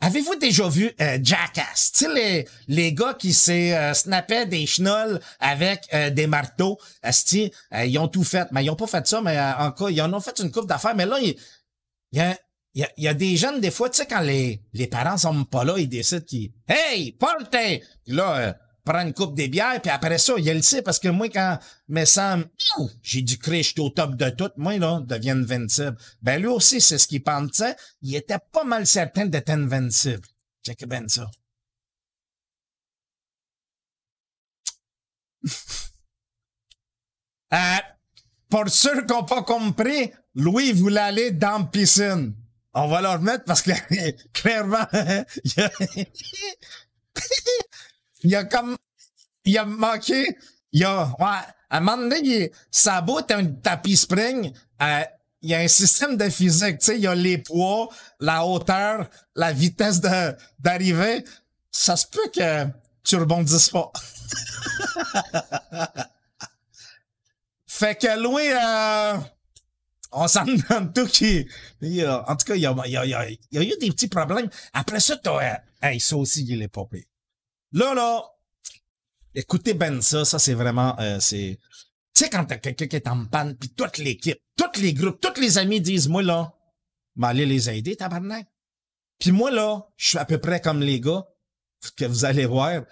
Avez-vous 0.00 0.36
déjà 0.36 0.68
vu 0.68 0.92
euh, 1.00 1.18
Jackass? 1.22 1.92
Tu 1.92 2.12
les, 2.12 2.46
les 2.66 2.92
gars 2.92 3.14
qui 3.14 3.32
se 3.32 3.92
snappaient 3.94 4.46
des 4.46 4.64
chenolles 4.66 5.20
avec 5.40 5.88
des 6.12 6.28
marteaux, 6.28 6.78
asti, 7.02 7.52
ils 7.72 7.98
ont 7.98 8.06
tout 8.06 8.22
fait. 8.22 8.46
Mais 8.52 8.64
ils 8.64 8.70
ont 8.70 8.76
pas 8.76 8.86
fait 8.86 9.04
ça, 9.08 9.20
mais 9.20 9.36
encore, 9.58 9.90
ils 9.90 10.00
en 10.00 10.12
ont 10.12 10.20
fait 10.20 10.38
une 10.38 10.52
coupe 10.52 10.68
d'affaires. 10.68 10.94
Mais 10.94 11.04
là, 11.04 11.18
il 11.20 11.36
y 12.12 12.20
a, 12.20 12.38
il 12.78 13.04
y, 13.04 13.08
a, 13.08 13.14
des 13.14 13.36
jeunes, 13.36 13.60
des 13.60 13.72
fois, 13.72 13.90
tu 13.90 13.96
sais, 13.96 14.06
quand 14.06 14.20
les, 14.20 14.62
les 14.72 14.86
parents 14.86 15.16
sont 15.16 15.44
pas 15.44 15.64
là, 15.64 15.78
ils 15.78 15.88
décident 15.88 16.24
qu'ils 16.24 16.52
Hey, 16.68 17.10
party! 17.10 17.82
Puis 18.04 18.14
là, 18.14 18.56
prend 18.84 19.00
une 19.00 19.12
coupe 19.12 19.34
des 19.34 19.48
bières, 19.48 19.82
puis 19.82 19.90
après 19.90 20.16
ça, 20.18 20.34
il 20.38 20.48
le 20.48 20.62
sait, 20.62 20.80
parce 20.80 21.00
que 21.00 21.08
moi, 21.08 21.28
quand 21.28 21.58
me 21.88 22.04
semble, 22.04 22.48
j'ai 23.02 23.22
du 23.22 23.36
cri, 23.36 23.64
je 23.64 23.80
au 23.80 23.90
top 23.90 24.14
de 24.14 24.30
tout, 24.30 24.50
moi, 24.56 24.78
là, 24.78 25.00
devient 25.00 25.30
invincible. 25.30 25.96
Ben, 26.22 26.40
lui 26.40 26.46
aussi, 26.46 26.80
c'est 26.80 26.98
ce 26.98 27.08
qu'il 27.08 27.24
pensait. 27.24 27.74
Il 28.00 28.14
était 28.14 28.38
pas 28.52 28.62
mal 28.62 28.86
certain 28.86 29.26
d'être 29.26 29.50
invincible. 29.50 30.28
Check 30.64 30.86
bien 30.86 31.08
ça. 31.08 31.28
euh, 37.54 37.78
pour 38.48 38.68
ceux 38.68 39.04
qui 39.04 39.12
n'ont 39.12 39.24
pas 39.24 39.42
compris, 39.42 40.12
Louis 40.36 40.72
voulait 40.72 41.00
aller 41.00 41.32
dans 41.32 41.58
la 41.58 41.64
piscine. 41.64 42.36
On 42.74 42.86
va 42.88 43.00
le 43.00 43.08
remettre 43.08 43.44
parce 43.44 43.62
que 43.62 43.72
clairement, 44.32 44.86
il 48.22 48.34
a 48.36 48.44
comme, 48.44 48.76
il 49.44 49.58
a 49.58 49.64
manqué, 49.64 50.36
il 50.72 50.84
a, 50.84 51.06
ouais, 51.18 51.26
à 51.70 51.76
un 51.78 51.80
moment 51.80 51.96
donné, 51.96 52.20
il, 52.22 52.50
sa 52.70 53.00
bout 53.00 53.30
un 53.30 53.46
tapis 53.46 53.96
spring, 53.96 54.52
euh, 54.82 55.02
il 55.42 55.50
y 55.50 55.54
a 55.54 55.58
un 55.58 55.68
système 55.68 56.16
de 56.16 56.28
physique, 56.28 56.78
tu 56.78 56.86
sais, 56.86 56.96
il 56.96 57.02
y 57.02 57.06
a 57.06 57.14
les 57.14 57.38
poids, 57.38 57.88
la 58.20 58.44
hauteur, 58.44 59.08
la 59.36 59.52
vitesse 59.52 60.00
d'arrivée. 60.58 61.24
Ça 61.70 61.96
se 61.96 62.06
peut 62.06 62.28
que 62.34 62.66
tu 63.04 63.16
rebondisses 63.16 63.68
pas. 63.68 63.92
fait 67.66 67.94
que 67.94 68.20
Louis, 68.20 68.50
euh, 68.50 69.16
on 70.12 70.28
s'en 70.28 70.44
demande 70.46 70.94
tout 70.94 71.06
qui, 71.06 71.46
en 72.04 72.36
tout 72.36 72.46
cas, 72.46 72.54
il 72.54 72.60
y 72.60 72.66
a, 72.66 72.74
il 72.86 72.92
y 72.92 72.96
a, 72.96 73.04
il 73.06 73.38
y 73.52 73.58
a, 73.58 73.62
eu 73.62 73.78
des 73.80 73.90
petits 73.90 74.08
problèmes. 74.08 74.48
Après 74.72 75.00
ça, 75.00 75.16
t'as, 75.16 75.54
euh, 75.54 75.56
hey, 75.82 76.00
ça 76.00 76.16
aussi, 76.16 76.44
il 76.46 76.62
est 76.62 76.68
pas 76.68 76.84
pire. 76.86 77.04
Là, 77.72 77.94
là, 77.94 78.24
écoutez 79.34 79.74
ben 79.74 80.00
ça, 80.00 80.24
ça 80.24 80.38
c'est 80.38 80.54
vraiment, 80.54 80.98
euh, 81.00 81.20
c'est, 81.20 81.58
tu 82.14 82.24
sais 82.24 82.30
quand 82.30 82.44
t'as 82.44 82.56
quelqu'un 82.56 82.86
qui 82.86 82.96
est 82.96 83.08
en 83.08 83.26
panne, 83.26 83.56
puis 83.56 83.68
toute 83.70 83.98
l'équipe, 83.98 84.38
tous 84.56 84.80
les 84.80 84.94
groupes, 84.94 85.20
tous 85.20 85.40
les 85.40 85.58
amis 85.58 85.80
disent, 85.80 86.08
moi 86.08 86.22
là, 86.22 86.52
m'allez 87.16 87.46
les 87.46 87.68
aider, 87.68 87.96
tabarnak. 87.96 88.46
Puis 89.18 89.32
moi 89.32 89.50
là, 89.50 89.86
je 89.96 90.08
suis 90.08 90.18
à 90.18 90.24
peu 90.24 90.38
près 90.38 90.60
comme 90.60 90.80
les 90.80 91.00
gars 91.00 91.26
que 91.96 92.04
vous 92.04 92.24
allez 92.24 92.46
voir. 92.46 92.82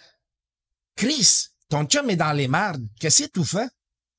Chris, 0.96 1.48
ton 1.68 1.84
chum 1.84 2.10
est 2.10 2.16
dans 2.16 2.32
les 2.32 2.48
mardes. 2.48 2.86
Qu'est-ce 3.00 3.24
que 3.24 3.40
tu 3.40 3.44
fais? 3.44 3.68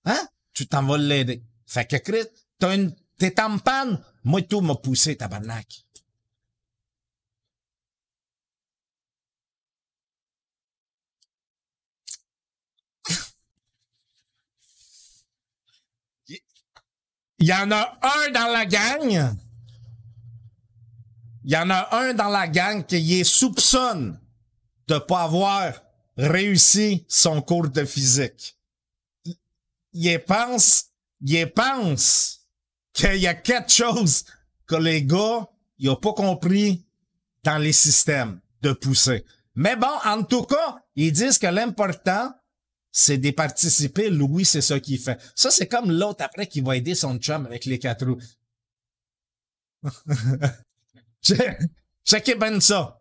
Hein? 0.06 0.28
Tu 0.54 0.68
t'en 0.68 0.84
vas 0.84 0.98
l'aider. 0.98 1.44
Fait 1.66 1.86
que 1.86 1.98
Chris, 1.98 2.28
t'as 2.60 2.76
une, 2.76 2.96
t'es 3.18 3.40
en 3.42 3.58
panne. 3.58 4.04
Moi, 4.24 4.42
tout 4.42 4.62
m'a 4.62 4.76
poussé, 4.76 5.16
tabarnak. 5.16 5.88
Il 17.40 17.48
y 17.48 17.54
en 17.54 17.72
a 17.72 18.00
un 18.02 18.32
dans 18.32 18.52
la 18.52 18.66
gang. 18.66 19.38
Il 21.44 21.52
y 21.52 21.56
en 21.56 21.70
a 21.70 21.96
un 21.96 22.14
dans 22.14 22.30
la 22.30 22.48
gang 22.48 22.86
qui 22.86 23.20
est 23.20 23.24
soupçonne 23.24 24.20
de 24.88 24.98
pas 24.98 25.24
avoir 25.24 25.82
réussi 26.18 27.06
son 27.08 27.42
cours 27.42 27.70
de 27.70 27.86
physique. 27.86 28.58
Il 29.94 30.20
pense, 30.26 30.88
il 31.22 31.52
pense 31.52 32.37
qu'il 32.98 33.18
y 33.18 33.28
a 33.28 33.36
quelque 33.36 33.72
chose 33.72 34.26
que 34.66 34.76
les 34.76 35.04
gars, 35.04 35.48
ils 35.78 35.90
ont 35.90 35.96
pas 35.96 36.14
compris 36.14 36.84
dans 37.44 37.60
les 37.60 37.72
systèmes 37.72 38.42
de 38.64 38.74
pousser. 38.74 39.24
Mais 39.54 39.76
bon, 39.76 39.88
en 40.04 40.24
tout 40.24 40.44
cas, 40.44 40.80
ils 40.96 41.12
disent 41.12 41.38
que 41.38 41.48
l'important, 41.48 42.34
c'est 42.92 43.20
de 43.20 43.30
participer. 43.32 44.10
Louis, 44.10 44.46
c'est 44.46 44.62
ça 44.62 44.80
qu'il 44.80 45.00
fait. 45.00 45.20
Ça, 45.36 45.52
c'est 45.52 45.68
comme 45.68 45.92
l'autre 45.92 46.24
après 46.24 46.48
qui 46.48 46.62
va 46.62 46.76
aider 46.76 46.96
son 46.96 47.18
chum 47.20 47.46
avec 47.46 47.66
les 47.66 47.78
quatre 47.78 48.06
roues. 48.06 48.20
Checkez 52.04 52.36
bien 52.36 52.60
ça. 52.60 52.97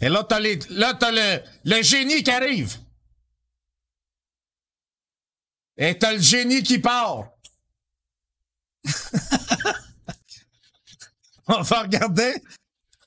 Et 0.00 0.08
là, 0.08 0.24
t'as, 0.24 0.38
les, 0.38 0.58
là, 0.70 0.94
t'as 0.94 1.10
le, 1.10 1.42
le 1.64 1.82
génie 1.82 2.22
qui 2.22 2.30
arrive. 2.30 2.78
Et 5.76 5.98
t'as 5.98 6.12
le 6.12 6.20
génie 6.20 6.62
qui 6.62 6.78
part. 6.78 7.30
On 11.48 11.62
va 11.62 11.82
regarder. 11.82 12.34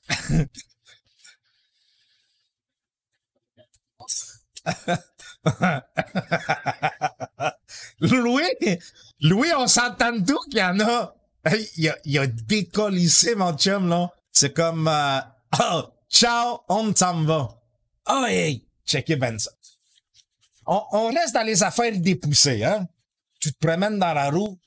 Louis, 8.00 8.42
Louis, 9.20 9.52
on 9.56 9.66
s'entend 9.66 10.20
tout 10.22 10.38
qu'il 10.50 10.58
y 10.58 10.62
en 10.62 10.78
a. 10.80 11.14
Il 11.76 11.88
a, 11.88 11.96
il 12.04 12.18
a 12.18 12.26
décollissé, 12.26 13.34
mon 13.34 13.56
chum, 13.56 13.88
là. 13.88 14.10
C'est 14.30 14.52
comme, 14.54 14.88
euh, 14.88 15.20
oh, 15.60 15.84
ciao, 16.12 16.60
on 16.68 16.94
s'en 16.94 17.24
va. 17.24 17.48
Oh, 18.08 18.24
hey, 18.28 18.64
checkez 18.86 19.16
ben 19.16 19.38
ça. 19.38 19.50
On, 20.66 20.82
on 20.92 21.08
reste 21.08 21.34
dans 21.34 21.46
les 21.46 21.62
affaires 21.62 21.98
dépoussées, 21.98 22.62
hein. 22.64 22.86
Tu 23.40 23.52
te 23.52 23.66
promènes 23.66 23.98
dans 23.98 24.14
la 24.14 24.30
roue 24.30 24.58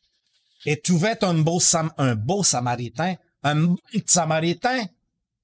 et 0.65 0.81
tu 0.81 0.97
veux 0.97 1.07
être 1.09 1.23
un 1.23 1.35
beau, 1.35 1.59
sam 1.59 1.91
un 1.97 2.15
beau 2.15 2.43
samaritain, 2.43 3.15
un 3.43 3.55
bon 3.55 3.77
samaritain. 4.05 4.85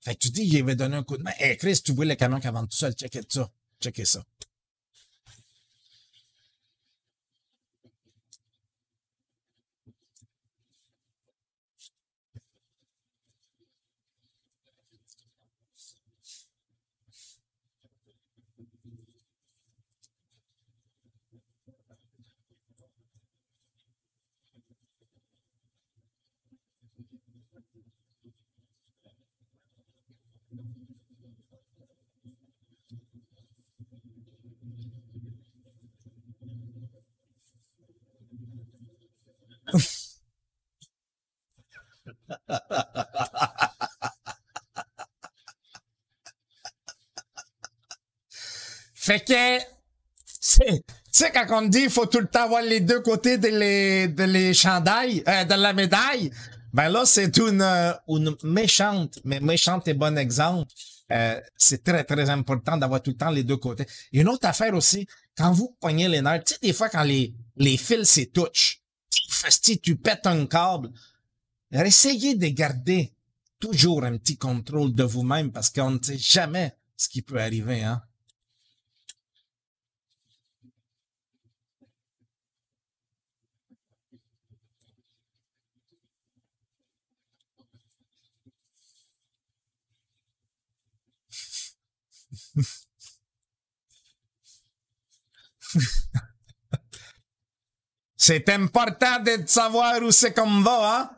Fait 0.02 0.16
que 0.16 0.20
tu 0.20 0.30
dis, 0.32 0.44
il 0.44 0.64
va 0.64 0.76
donner 0.76 0.98
un 0.98 1.04
coup 1.04 1.16
de 1.16 1.24
main. 1.24 1.32
Hey, 1.38 1.56
Chris, 1.56 1.80
tu 1.86 1.94
vois 1.94 2.06
le 2.06 2.16
camion 2.16 2.40
qui 2.40 2.48
avance 2.48 2.70
tout 2.70 2.78
seul, 2.78 2.94
checkez 2.94 3.22
ça. 3.30 3.50
Checkez 3.80 4.06
ça. 4.06 4.24
Fait 48.94 49.20
que, 49.22 49.58
tu 49.58 49.66
sais, 51.12 51.32
quand 51.32 51.46
on 51.50 51.64
dit 51.64 51.86
il 51.86 51.90
faut 51.90 52.06
tout 52.06 52.20
le 52.20 52.28
temps 52.28 52.48
voir 52.48 52.62
les 52.62 52.82
deux 52.82 53.00
côtés 53.02 53.40
de 53.40 53.48
les, 53.48 54.08
de 54.08 54.24
les 54.26 54.54
chandails, 54.54 55.24
euh, 55.28 55.44
de 55.44 55.56
la 55.56 55.74
médaille, 55.74 56.32
ben 56.74 56.90
là, 56.90 57.06
c'est 57.06 57.38
une, 57.38 57.62
euh, 57.62 57.94
une 58.08 58.36
méchante, 58.44 59.20
mais 59.24 59.40
méchante 59.40 59.88
et 59.88 59.94
bon 59.94 60.18
exemple. 60.18 60.72
Euh, 61.12 61.40
c'est 61.58 61.84
très, 61.84 62.04
très 62.06 62.30
important 62.30 62.78
d'avoir 62.78 63.02
tout 63.02 63.12
le 63.12 63.18
temps 63.18 63.32
les 63.32 63.44
deux 63.44 63.58
côtés. 63.58 63.86
Une 64.14 64.30
autre 64.30 64.48
affaire 64.48 64.74
aussi, 64.74 65.06
quand 65.36 65.52
vous 65.52 65.76
poignez 65.80 66.08
les 66.08 66.22
nerfs, 66.22 66.44
tu 66.46 66.54
sais, 66.54 66.60
des 66.62 66.74
fois, 66.74 66.88
quand 66.90 67.04
les, 67.04 67.34
les 67.58 67.76
fils 67.78 68.10
se 68.10 68.22
touchent, 68.22 68.82
tu, 69.62 69.80
tu 69.80 69.96
pètes 69.98 70.26
un 70.28 70.46
câble, 70.46 70.90
essayez 71.72 72.36
de 72.36 72.48
garder 72.48 73.14
toujours 73.60 74.04
un 74.06 74.18
petit 74.18 74.38
contrôle 74.38 74.94
de 74.94 75.04
vous-même 75.04 75.52
parce 75.52 75.70
qu'on 75.70 75.92
ne 75.92 76.00
sait 76.02 76.18
jamais 76.18 76.74
ce 76.96 77.10
qui 77.10 77.22
peut 77.22 77.42
arriver, 77.42 77.84
hein. 77.84 78.02
c'est 98.18 98.50
important 98.50 99.24
de 99.24 99.48
savoir 99.48 100.02
où 100.02 100.12
c'est 100.12 100.34
qu'on 100.34 100.60
va, 100.62 101.00
hein? 101.00 101.10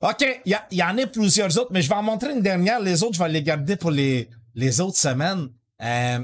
OK, 0.00 0.42
il 0.44 0.60
y, 0.70 0.76
y, 0.76 0.82
en 0.82 0.98
a 0.98 1.06
plusieurs 1.06 1.56
autres, 1.58 1.70
mais 1.72 1.80
je 1.80 1.88
vais 1.88 1.94
en 1.94 2.02
montrer 2.02 2.32
une 2.32 2.42
dernière. 2.42 2.80
Les 2.80 3.02
autres, 3.02 3.14
je 3.14 3.22
vais 3.22 3.30
les 3.30 3.42
garder 3.42 3.76
pour 3.76 3.90
les, 3.90 4.28
les 4.54 4.80
autres 4.80 4.98
semaines. 4.98 5.48
Euh, 5.80 6.22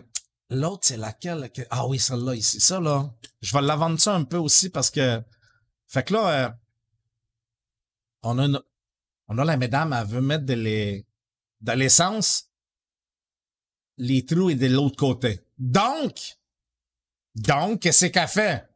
L'autre, 0.51 0.81
c'est 0.83 0.97
laquelle? 0.97 1.51
Que... 1.51 1.63
Ah 1.71 1.87
oui, 1.87 1.99
celle-là 1.99 2.35
ici. 2.35 2.61
Ça, 2.61 2.81
là, 2.81 3.09
je 3.41 3.57
vais 3.57 3.63
la 3.63 3.77
vendre 3.77 4.01
ça 4.01 4.15
un 4.15 4.25
peu 4.25 4.37
aussi 4.37 4.69
parce 4.69 4.91
que... 4.91 5.23
Fait 5.87 6.03
que 6.03 6.13
là, 6.13 6.29
euh, 6.29 6.51
on 8.23 8.39
a 8.39 8.61
on 9.33 9.39
a 9.39 9.45
la 9.45 9.57
mesdames, 9.57 9.93
elle 9.93 10.07
veut 10.07 10.21
mettre 10.21 10.45
de 10.45 11.73
l'essence 11.73 12.50
les 14.01 14.25
trous 14.25 14.51
est 14.51 14.57
de 14.57 14.67
l'autre 14.67 14.97
côté. 14.97 15.41
Donc, 15.59 16.37
donc, 17.35 17.81
qu'est-ce 17.81 18.07
qu'elle 18.07 18.29
fait? 18.29 18.67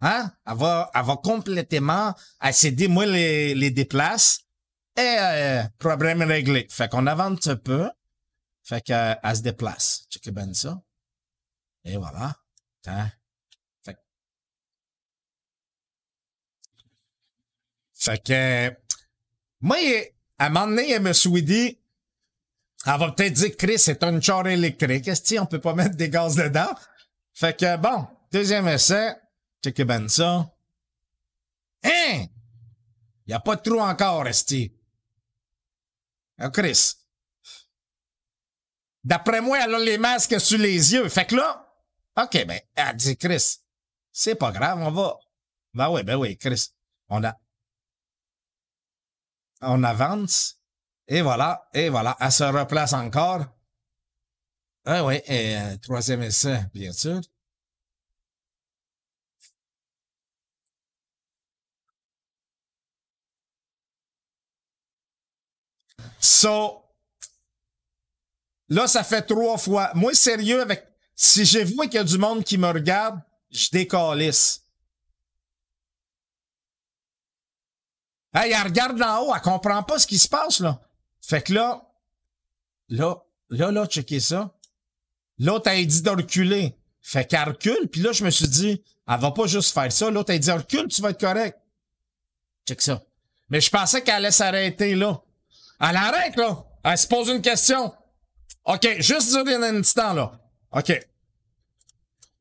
Hein? 0.00 0.32
Elle 0.46 0.56
va, 0.56 0.90
elle 0.94 1.04
va 1.04 1.16
complètement 1.16 2.14
essayer 2.44 2.88
moi 2.88 3.06
les, 3.06 3.54
les 3.54 3.70
déplace 3.70 4.40
et 4.96 5.16
euh, 5.18 5.62
problème 5.78 6.22
réglé. 6.22 6.66
Fait 6.70 6.90
qu'on 6.90 7.06
avance 7.06 7.46
un 7.46 7.56
peu. 7.56 7.88
Fait 8.62 8.80
qu'elle 8.80 9.18
elle 9.22 9.36
se 9.36 9.42
déplace. 9.42 10.06
Checkez 10.10 10.32
bien 10.32 10.52
ça. 10.52 10.82
Et 11.84 11.96
voilà. 11.96 12.36
Hein? 12.86 13.10
Fait, 13.84 13.98
fait 17.94 18.24
que 18.24 18.76
moi, 19.60 19.76
à 20.38 20.46
un 20.46 20.48
moment 20.50 20.66
donné, 20.66 20.90
elle 20.90 21.02
me 21.02 21.12
suis 21.12 21.42
dit 21.42 21.79
elle 22.86 22.98
va 22.98 23.12
peut-être 23.12 23.34
dire 23.34 23.56
Chris, 23.56 23.78
c'est 23.78 24.02
un 24.02 24.20
char 24.20 24.46
électrique. 24.46 25.06
Est-ce 25.08 25.36
qu'on 25.36 25.46
peut 25.46 25.60
pas 25.60 25.74
mettre 25.74 25.96
des 25.96 26.08
gaz 26.08 26.36
dedans? 26.36 26.74
Fait 27.32 27.58
que 27.58 27.76
bon, 27.76 28.06
deuxième 28.32 28.68
essai. 28.68 29.14
Check 29.62 29.82
ben 29.82 30.08
ça. 30.08 30.50
Hein? 31.84 32.26
Y 33.26 33.32
a 33.32 33.40
pas 33.40 33.56
de 33.56 33.62
trou 33.62 33.80
encore, 33.80 34.26
Esti. 34.26 34.72
Ah, 36.38 36.50
Chris. 36.50 36.94
D'après 39.04 39.40
moi, 39.40 39.58
elle 39.62 39.74
a 39.74 39.78
les 39.78 39.98
masques 39.98 40.40
sur 40.40 40.58
les 40.58 40.92
yeux. 40.92 41.08
Fait 41.08 41.26
que 41.26 41.36
là, 41.36 41.70
OK, 42.16 42.44
ben, 42.46 42.60
elle 42.74 42.96
dit, 42.96 43.16
Chris, 43.16 43.58
c'est 44.10 44.34
pas 44.34 44.52
grave, 44.52 44.78
on 44.80 44.90
va. 44.90 45.18
Ben 45.74 45.90
oui, 45.90 46.02
ben 46.02 46.16
oui, 46.16 46.36
Chris. 46.36 46.70
On 47.08 47.22
a. 47.24 47.38
On 49.62 49.82
avance. 49.84 50.59
Et 51.12 51.22
voilà, 51.22 51.68
et 51.74 51.88
voilà, 51.88 52.16
elle 52.20 52.30
se 52.30 52.44
replace 52.44 52.92
encore. 52.92 53.44
Ah 54.84 55.04
oui, 55.04 55.16
et 55.26 55.56
euh, 55.56 55.76
troisième 55.78 56.22
essai, 56.22 56.64
bien 56.72 56.92
sûr. 56.92 57.20
So, 66.20 66.84
là, 68.68 68.86
ça 68.86 69.02
fait 69.02 69.22
trois 69.22 69.58
fois. 69.58 69.90
Moi, 69.94 70.14
sérieux, 70.14 70.62
avec, 70.62 70.86
si 71.16 71.44
j'ai 71.44 71.64
vu 71.64 71.74
qu'il 71.82 71.94
y 71.94 71.98
a 71.98 72.04
du 72.04 72.18
monde 72.18 72.44
qui 72.44 72.56
me 72.56 72.68
regarde, 72.68 73.20
je 73.50 73.68
décalisse. 73.70 74.64
Hey, 78.32 78.52
elle 78.52 78.62
regarde 78.62 78.96
d'en 78.96 79.24
haut, 79.24 79.34
elle 79.34 79.40
comprend 79.40 79.82
pas 79.82 79.98
ce 79.98 80.06
qui 80.06 80.18
se 80.20 80.28
passe, 80.28 80.60
là. 80.60 80.80
Fait 81.20 81.42
que 81.42 81.52
là, 81.52 81.86
là, 82.88 83.22
là, 83.50 83.70
là, 83.70 83.86
checker 83.86 84.20
ça. 84.20 84.54
L'autre 85.38 85.70
a 85.70 85.82
dit 85.82 86.02
de 86.02 86.10
reculer. 86.10 86.76
Fait 87.02 87.24
qu'elle 87.24 87.48
recule, 87.48 87.88
puis 87.90 88.02
là, 88.02 88.12
je 88.12 88.24
me 88.24 88.30
suis 88.30 88.48
dit, 88.48 88.82
elle 89.08 89.20
va 89.20 89.30
pas 89.30 89.46
juste 89.46 89.72
faire 89.72 89.90
ça. 89.90 90.10
L'autre 90.10 90.32
a 90.32 90.38
dit 90.38 90.50
recule, 90.50 90.86
tu 90.88 91.00
vas 91.00 91.10
être 91.10 91.20
correct. 91.20 91.58
Check 92.68 92.82
ça. 92.82 93.02
Mais 93.48 93.60
je 93.60 93.70
pensais 93.70 94.02
qu'elle 94.02 94.16
allait 94.16 94.30
s'arrêter 94.30 94.94
là. 94.94 95.20
Elle 95.80 95.96
arrête, 95.96 96.36
là. 96.36 96.64
Elle 96.84 96.98
se 96.98 97.06
pose 97.06 97.28
une 97.28 97.42
question. 97.42 97.92
OK, 98.64 98.96
juste 98.98 99.30
dire 99.30 99.58
un 99.58 99.76
instant, 99.76 100.12
là. 100.12 100.32
OK. 100.72 100.92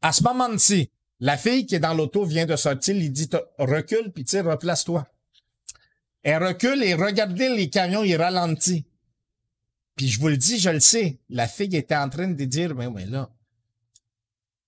À 0.02 0.12
ce 0.12 0.24
moment-ci, 0.24 0.92
la 1.20 1.38
fille 1.38 1.66
qui 1.66 1.76
est 1.76 1.80
dans 1.80 1.94
l'auto 1.94 2.24
vient 2.26 2.46
de 2.46 2.56
sortir, 2.56 2.96
il 2.96 3.12
dit 3.12 3.30
recule, 3.58 4.12
puis 4.14 4.24
tire, 4.24 4.46
replace-toi. 4.46 5.08
Elle 6.24 6.44
recule 6.44 6.84
et 6.84 6.94
regardez 6.94 7.50
les 7.50 7.70
camions, 7.70 8.04
ils 8.04 8.16
ralentissent. 8.16 8.84
Puis 9.96 10.08
je 10.08 10.20
vous 10.20 10.30
le 10.30 10.38
dis, 10.38 10.60
je 10.60 10.70
le 10.70 10.80
sais. 10.80 11.20
La 11.30 11.48
fille 11.48 11.76
était 11.76 11.96
en 11.96 12.10
train 12.10 12.28
de 12.28 12.46
dire, 12.46 12.74
mais 12.76 12.88
oui, 12.88 13.06
là, 13.06 13.30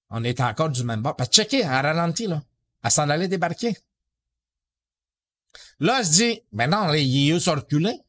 on 0.09 0.23
est 0.23 0.41
encore 0.41 0.69
du 0.69 0.83
même 0.83 1.01
bord. 1.01 1.15
Parce 1.15 1.29
que 1.29 1.35
checker, 1.35 1.59
elle 1.59 1.67
ralentit, 1.67 2.27
là. 2.27 2.41
Elle 2.83 2.91
s'en 2.91 3.09
allait 3.09 3.27
débarquer. 3.27 3.75
Là, 5.79 5.99
elle 5.99 6.05
se 6.05 6.11
dit, 6.11 6.41
mais 6.51 6.67
non, 6.67 6.87
les 6.87 7.03
yeux 7.03 7.39
sont 7.39 7.53
reculés. 7.53 7.99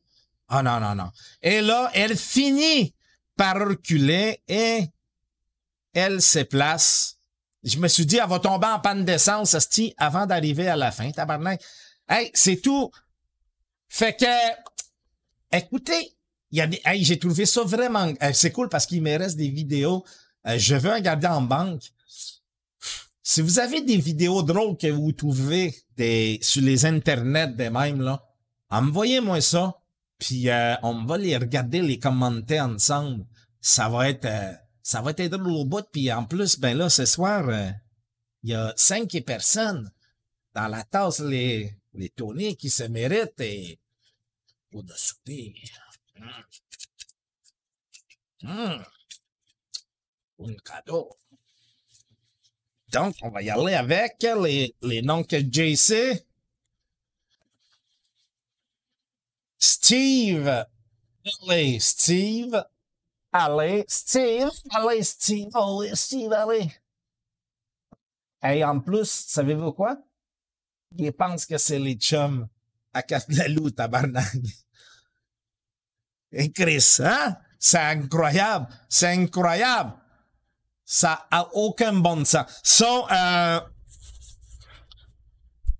Ah 0.49 0.63
non, 0.63 0.81
non, 0.81 0.95
non. 0.95 1.11
Et 1.41 1.61
là, 1.61 1.91
elle 1.95 2.17
finit 2.17 2.95
par 3.37 3.57
reculer 3.57 4.43
et 4.49 4.85
elle 5.95 6.21
se 6.21 6.41
place. 6.41 7.19
Je 7.63 7.79
me 7.79 7.89
suis 7.89 8.05
dit, 8.05 8.17
elle 8.17 8.29
va 8.29 8.41
tomber 8.41 8.67
en 8.67 8.81
panne 8.81 9.05
d'essence, 9.05 9.57
avant 9.97 10.27
d'arriver 10.27 10.69
à 10.69 10.77
la 10.77 10.91
fin, 10.91 11.11
tabarnak. 11.13 11.63
Hey, 12.09 12.31
c'est 12.35 12.57
tout. 12.57 12.91
Fait 13.95 14.17
que, 14.17 14.25
écoutez, 15.55 16.17
il 16.51 16.57
y 16.57 16.61
a 16.63 16.67
des, 16.67 16.81
hey, 16.83 17.05
j'ai 17.05 17.19
trouvé 17.19 17.45
ça 17.45 17.63
vraiment, 17.63 18.11
euh, 18.23 18.31
c'est 18.33 18.51
cool 18.51 18.71
parce 18.71 18.87
qu'il 18.87 19.03
me 19.03 19.19
reste 19.19 19.37
des 19.37 19.51
vidéos. 19.51 20.03
Euh, 20.47 20.57
je 20.57 20.77
veux 20.77 20.91
en 20.91 20.99
garder 20.99 21.27
en 21.27 21.43
banque. 21.43 21.83
Si 23.23 23.43
vous 23.43 23.59
avez 23.59 23.83
des 23.83 23.99
vidéos 23.99 24.43
drôles 24.43 24.79
que 24.79 24.87
vous 24.87 25.13
trouvez 25.13 25.77
des, 25.95 26.39
sur 26.41 26.63
les 26.63 26.87
internets 26.87 27.55
des 27.55 27.69
mêmes, 27.69 28.01
là, 28.01 28.25
envoyez-moi 28.71 29.43
ça. 29.43 29.79
Puis 30.19 30.49
euh, 30.49 30.75
on 30.83 31.05
va 31.05 31.19
les 31.19 31.37
regarder, 31.37 31.83
les 31.83 31.99
commenter 31.99 32.63
ensemble. 32.63 33.27
Ça 33.61 33.91
va 33.91 34.09
être 34.09 34.27
ça 34.83 35.03
va 35.03 35.11
être 35.11 35.27
drôle 35.27 35.53
au 35.53 35.65
bout. 35.67 35.85
Puis 35.93 36.11
en 36.11 36.25
plus, 36.25 36.59
ben 36.59 36.79
là, 36.79 36.89
ce 36.89 37.05
soir, 37.05 37.47
il 38.43 38.51
y 38.51 38.55
a 38.55 38.73
cinq 38.75 39.23
personnes 39.27 39.93
dans 40.55 40.69
la 40.69 40.83
tasse, 40.83 41.21
les, 41.21 41.77
les 41.93 42.09
tournées 42.09 42.57
qui 42.57 42.71
se 42.71 42.85
méritent 42.85 43.41
et 43.41 43.79
pour 44.73 44.83
de 44.83 44.95
souper. 44.95 45.55
Mmh. 48.43 48.83
Cadeau. 50.65 51.17
Donc, 52.89 53.15
on 53.23 53.31
va 53.31 53.43
y 53.43 53.51
aller 53.51 53.75
avec 53.75 54.17
les, 54.23 54.75
les 54.83 55.03
noms 55.03 55.23
que 55.23 55.37
JC. 55.39 56.27
Steve. 59.59 60.67
Allez, 61.47 61.79
Steve. 61.79 62.65
Allez, 63.31 63.85
Steve. 63.87 64.51
Allez, 64.71 65.03
Steve. 65.05 65.51
Allez, 65.55 65.95
Steve, 65.95 66.33
allez. 66.33 66.73
Et 68.43 68.65
en 68.65 68.81
plus, 68.81 69.09
savez-vous 69.09 69.73
quoi? 69.73 70.03
Ils 70.97 71.13
pensent 71.13 71.47
que 71.47 71.59
c'est 71.59 71.79
les 71.79 71.95
chums 71.95 72.49
à 72.93 73.03
Cap-la-Loup, 73.03 73.71
tabarnak. 73.71 74.37
Chris, 76.55 76.99
hein? 77.01 77.37
C'est 77.59 77.79
incroyable. 77.79 78.67
C'est 78.89 79.09
incroyable. 79.09 79.95
Ça 80.85 81.27
a 81.31 81.49
aucun 81.55 81.93
bon 81.93 82.25
sens. 82.25 82.47
So, 82.65 83.07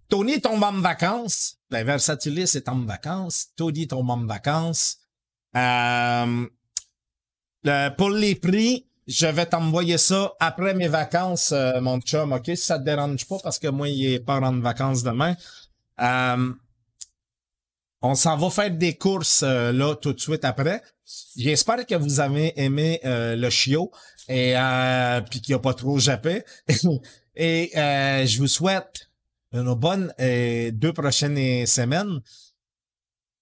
Tony 0.09 0.41
tombe 0.41 0.63
en 0.63 0.81
vacances. 0.81 1.57
Versatilis 1.71 2.55
est 2.55 2.69
en 2.69 2.85
vacances. 2.85 3.49
Tony 3.57 3.89
tombe 3.89 4.11
en 4.11 4.27
vacances. 4.27 4.99
Euh, 5.57 6.47
pour 7.97 8.11
les 8.11 8.35
prix, 8.35 8.87
je 9.07 9.27
vais 9.27 9.47
t'envoyer 9.47 9.99
ça 9.99 10.33
après 10.39 10.75
mes 10.75 10.89
vacances, 10.89 11.53
euh, 11.53 11.81
mon 11.81 12.01
chum, 12.01 12.33
OK? 12.33 12.47
Si 12.47 12.57
ça 12.57 12.79
te 12.79 12.85
dérange 12.85 13.27
pas, 13.27 13.39
parce 13.43 13.59
que 13.59 13.69
moi, 13.69 13.89
il 13.89 14.05
est 14.13 14.21
pas 14.21 14.41
en 14.41 14.61
vacances 14.61 15.03
demain. 15.03 15.35
On 18.03 18.15
s'en 18.15 18.37
va 18.37 18.51
faire 18.51 18.71
des 18.71 18.95
courses 18.95 19.43
euh, 19.43 19.73
là 19.73 19.95
tout 19.95 20.13
de 20.13 20.21
suite 20.21 20.45
après. 20.45 20.83
J'espère 21.37 21.87
que 21.87 21.95
vous 21.95 22.21
avez 22.21 22.53
aimé 22.61 23.01
euh, 23.05 23.37
le 23.37 23.49
chiot 23.49 23.91
et 24.29 24.57
euh, 24.57 25.21
puis 25.23 25.41
qu'il 25.41 25.55
a 25.55 25.59
pas 25.59 25.75
trop 25.75 25.99
jappé. 25.99 26.45
et 27.37 27.71
je 27.75 28.39
vous 28.39 28.49
souhaite 28.49 29.09
une 29.53 29.75
bonne 29.75 30.13
deux 30.19 30.93
prochaines 30.93 31.67
semaines. 31.67 32.21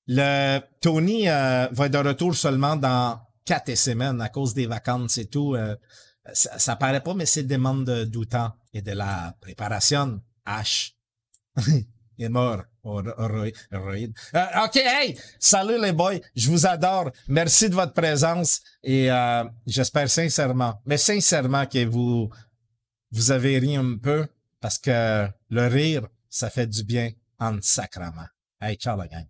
Le 0.06 0.60
Tony 0.80 1.26
va 1.26 1.68
être 1.86 1.92
de 1.92 1.98
retour 1.98 2.34
seulement 2.34 2.76
dans 2.76 3.20
quatre 3.44 3.74
semaines 3.76 4.20
à 4.20 4.28
cause 4.28 4.54
des 4.54 4.66
vacances 4.66 5.18
et 5.18 5.26
tout. 5.26 5.56
ça, 6.32 6.58
ça 6.58 6.76
paraît 6.76 7.02
pas, 7.02 7.14
mais 7.14 7.26
c'est 7.26 7.44
demande 7.44 7.88
du 8.06 8.26
temps 8.26 8.52
et 8.72 8.82
de 8.82 8.92
la 8.92 9.36
préparation. 9.40 10.20
H. 10.46 10.94
Il 12.18 12.24
est 12.24 12.28
mort. 12.28 12.62
Oh, 12.82 13.00
euh, 13.00 14.64
OK, 14.64 14.76
hey! 14.76 15.18
Salut 15.38 15.80
les 15.80 15.92
boys, 15.92 16.18
je 16.34 16.50
vous 16.50 16.66
adore. 16.66 17.10
Merci 17.28 17.68
de 17.68 17.74
votre 17.74 17.92
présence 17.92 18.62
et 18.82 19.10
euh, 19.10 19.44
j'espère 19.66 20.08
sincèrement, 20.08 20.80
mais 20.86 20.96
sincèrement 20.96 21.66
que 21.66 21.84
vous 21.84 22.30
vous 23.12 23.30
avez 23.30 23.58
ri 23.58 23.76
un 23.76 23.96
peu 23.98 24.26
parce 24.60 24.78
que 24.78 25.28
le 25.50 25.66
rire, 25.66 26.06
ça 26.28 26.48
fait 26.48 26.66
du 26.66 26.84
bien 26.84 27.10
en 27.38 27.58
sacrament. 27.60 28.28
Hey, 28.60 28.76
ciao 28.76 28.96
la 28.96 29.08
gang. 29.08 29.26